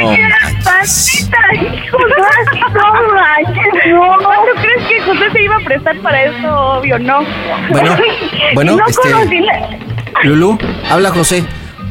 [0.64, 1.98] ¡Pandita, hijo!
[1.98, 4.18] ¡No, manches, no!
[4.18, 6.48] ¿Tú crees que José se iba a prestar para eso?
[6.78, 7.22] Obvio, no.
[7.70, 7.98] Bueno,
[8.54, 9.70] bueno, no este- conocí la-
[10.24, 10.58] Lulú,
[10.90, 11.44] habla José.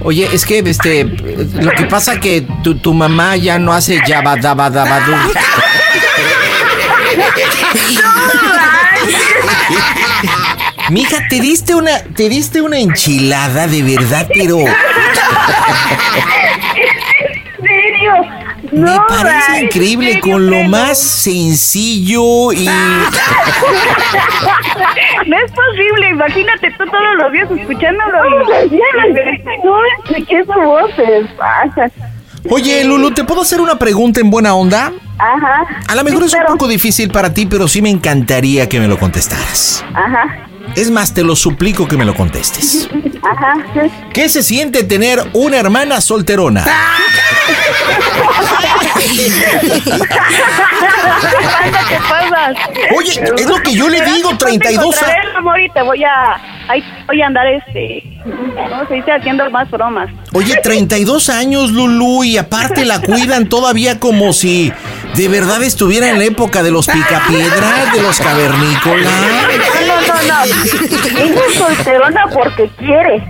[0.04, 5.12] Oye, es que este lo que pasa que tu, tu mamá ya no hace yabadabadabadu.
[10.93, 14.59] Mija, te diste una te diste una enchilada de verdad, pero
[16.76, 18.12] ¿En serio?
[18.72, 22.64] me No, parece Ray, increíble ¿en serio, con lo pero- más sencillo y
[25.26, 28.18] No es posible, imagínate tú todos los días escuchándolo.
[28.66, 28.76] y-
[29.64, 29.76] No,
[30.16, 31.90] es que su voz se pasa.
[32.51, 34.93] Oye, Lulu, ¿te puedo hacer una pregunta en buena onda?
[35.18, 35.64] Ajá.
[35.86, 38.88] A lo mejor es un poco difícil para ti, pero sí me encantaría que me
[38.88, 39.84] lo contestaras.
[39.95, 40.49] Ajá.
[40.74, 42.88] Es más, te lo suplico que me lo contestes.
[43.22, 43.54] Ajá.
[44.12, 46.64] ¿Qué se siente tener una hermana solterona?
[51.88, 52.52] ¿qué pasa?
[52.96, 56.40] Oye, es lo que yo le digo, 32 Te encontraré, amor, y te voy a...
[56.68, 58.02] Ahí voy a andar, este...
[58.24, 59.12] ¿Cómo se dice?
[59.12, 60.08] Haciendo más bromas.
[60.32, 64.72] Oye, 32 años, Lulu, y aparte la cuidan todavía como si
[65.14, 69.12] de verdad estuviera en la época de los picapiedras, de los cavernícolas.
[69.82, 70.44] No, no, no.
[71.20, 73.22] Ella es solterona porque quiere.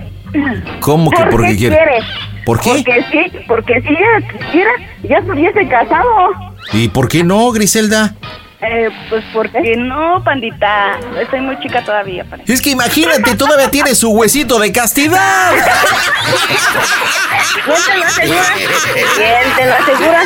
[0.79, 1.99] ¿Cómo que por qué quiere?
[2.45, 2.69] ¿Por qué?
[2.71, 4.71] Porque sí, porque si ella quisiera,
[5.03, 6.29] ya estuviese casado.
[6.73, 8.15] ¿Y por qué no, Griselda?
[8.65, 10.97] Eh, pues porque no, pandita.
[11.19, 12.23] Estoy muy chica todavía.
[12.23, 12.43] Para...
[12.47, 15.51] Es que imagínate, todavía tiene su huesito de castidad.
[17.65, 18.43] ¿Quién te lo asegura?
[19.15, 20.21] ¿Quién te lo asegura?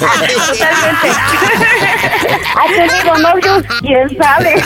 [0.46, 1.08] Totalmente.
[2.56, 3.62] ¿Ha tenido novios?
[3.80, 4.62] ¿Quién sabe?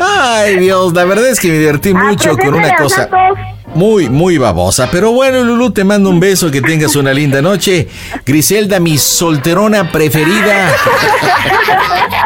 [0.00, 3.38] Ay, Dios, la verdad es que me divertí mucho con una cosa Santos.
[3.74, 4.88] Muy, muy babosa.
[4.90, 7.88] Pero bueno, Lulu, te mando un beso, que tengas una linda noche.
[8.26, 10.68] Griselda, mi solterona preferida,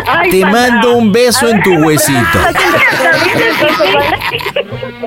[0.06, 2.38] Ay, te mando un beso en tu ¿qué me huesito.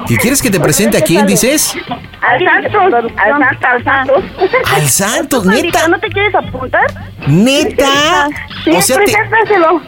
[0.08, 1.76] ¿Qué quieres que te presente a quién dices?
[2.22, 4.24] Al Santos, al Santos, al Santos.
[4.74, 5.88] Al Santos, neta.
[5.88, 6.86] ¿No te quieres apuntar?
[7.28, 8.28] ¿Neta?
[8.64, 9.82] Sí, O sea, te- preséntaselo.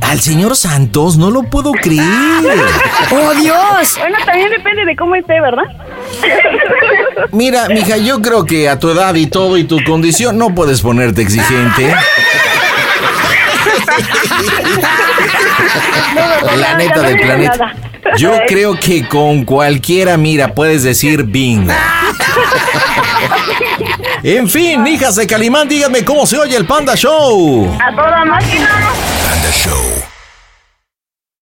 [0.00, 2.04] Al señor Santos, no lo puedo creer.
[3.10, 3.96] ¡Oh, Dios!
[3.98, 5.64] Bueno, también depende de cómo esté, ¿verdad?
[7.32, 10.80] Mira, mija, yo creo que a tu edad y todo y tu condición no puedes
[10.80, 11.94] ponerte exigente.
[16.56, 17.74] La neta del planeta.
[18.16, 21.72] Yo creo que con cualquiera, mira, puedes decir bingo.
[24.22, 27.76] En fin, hijas de Calimán, díganme cómo se oye el Panda Show.
[27.80, 28.68] A toda máquina.
[29.22, 30.17] Panda Show.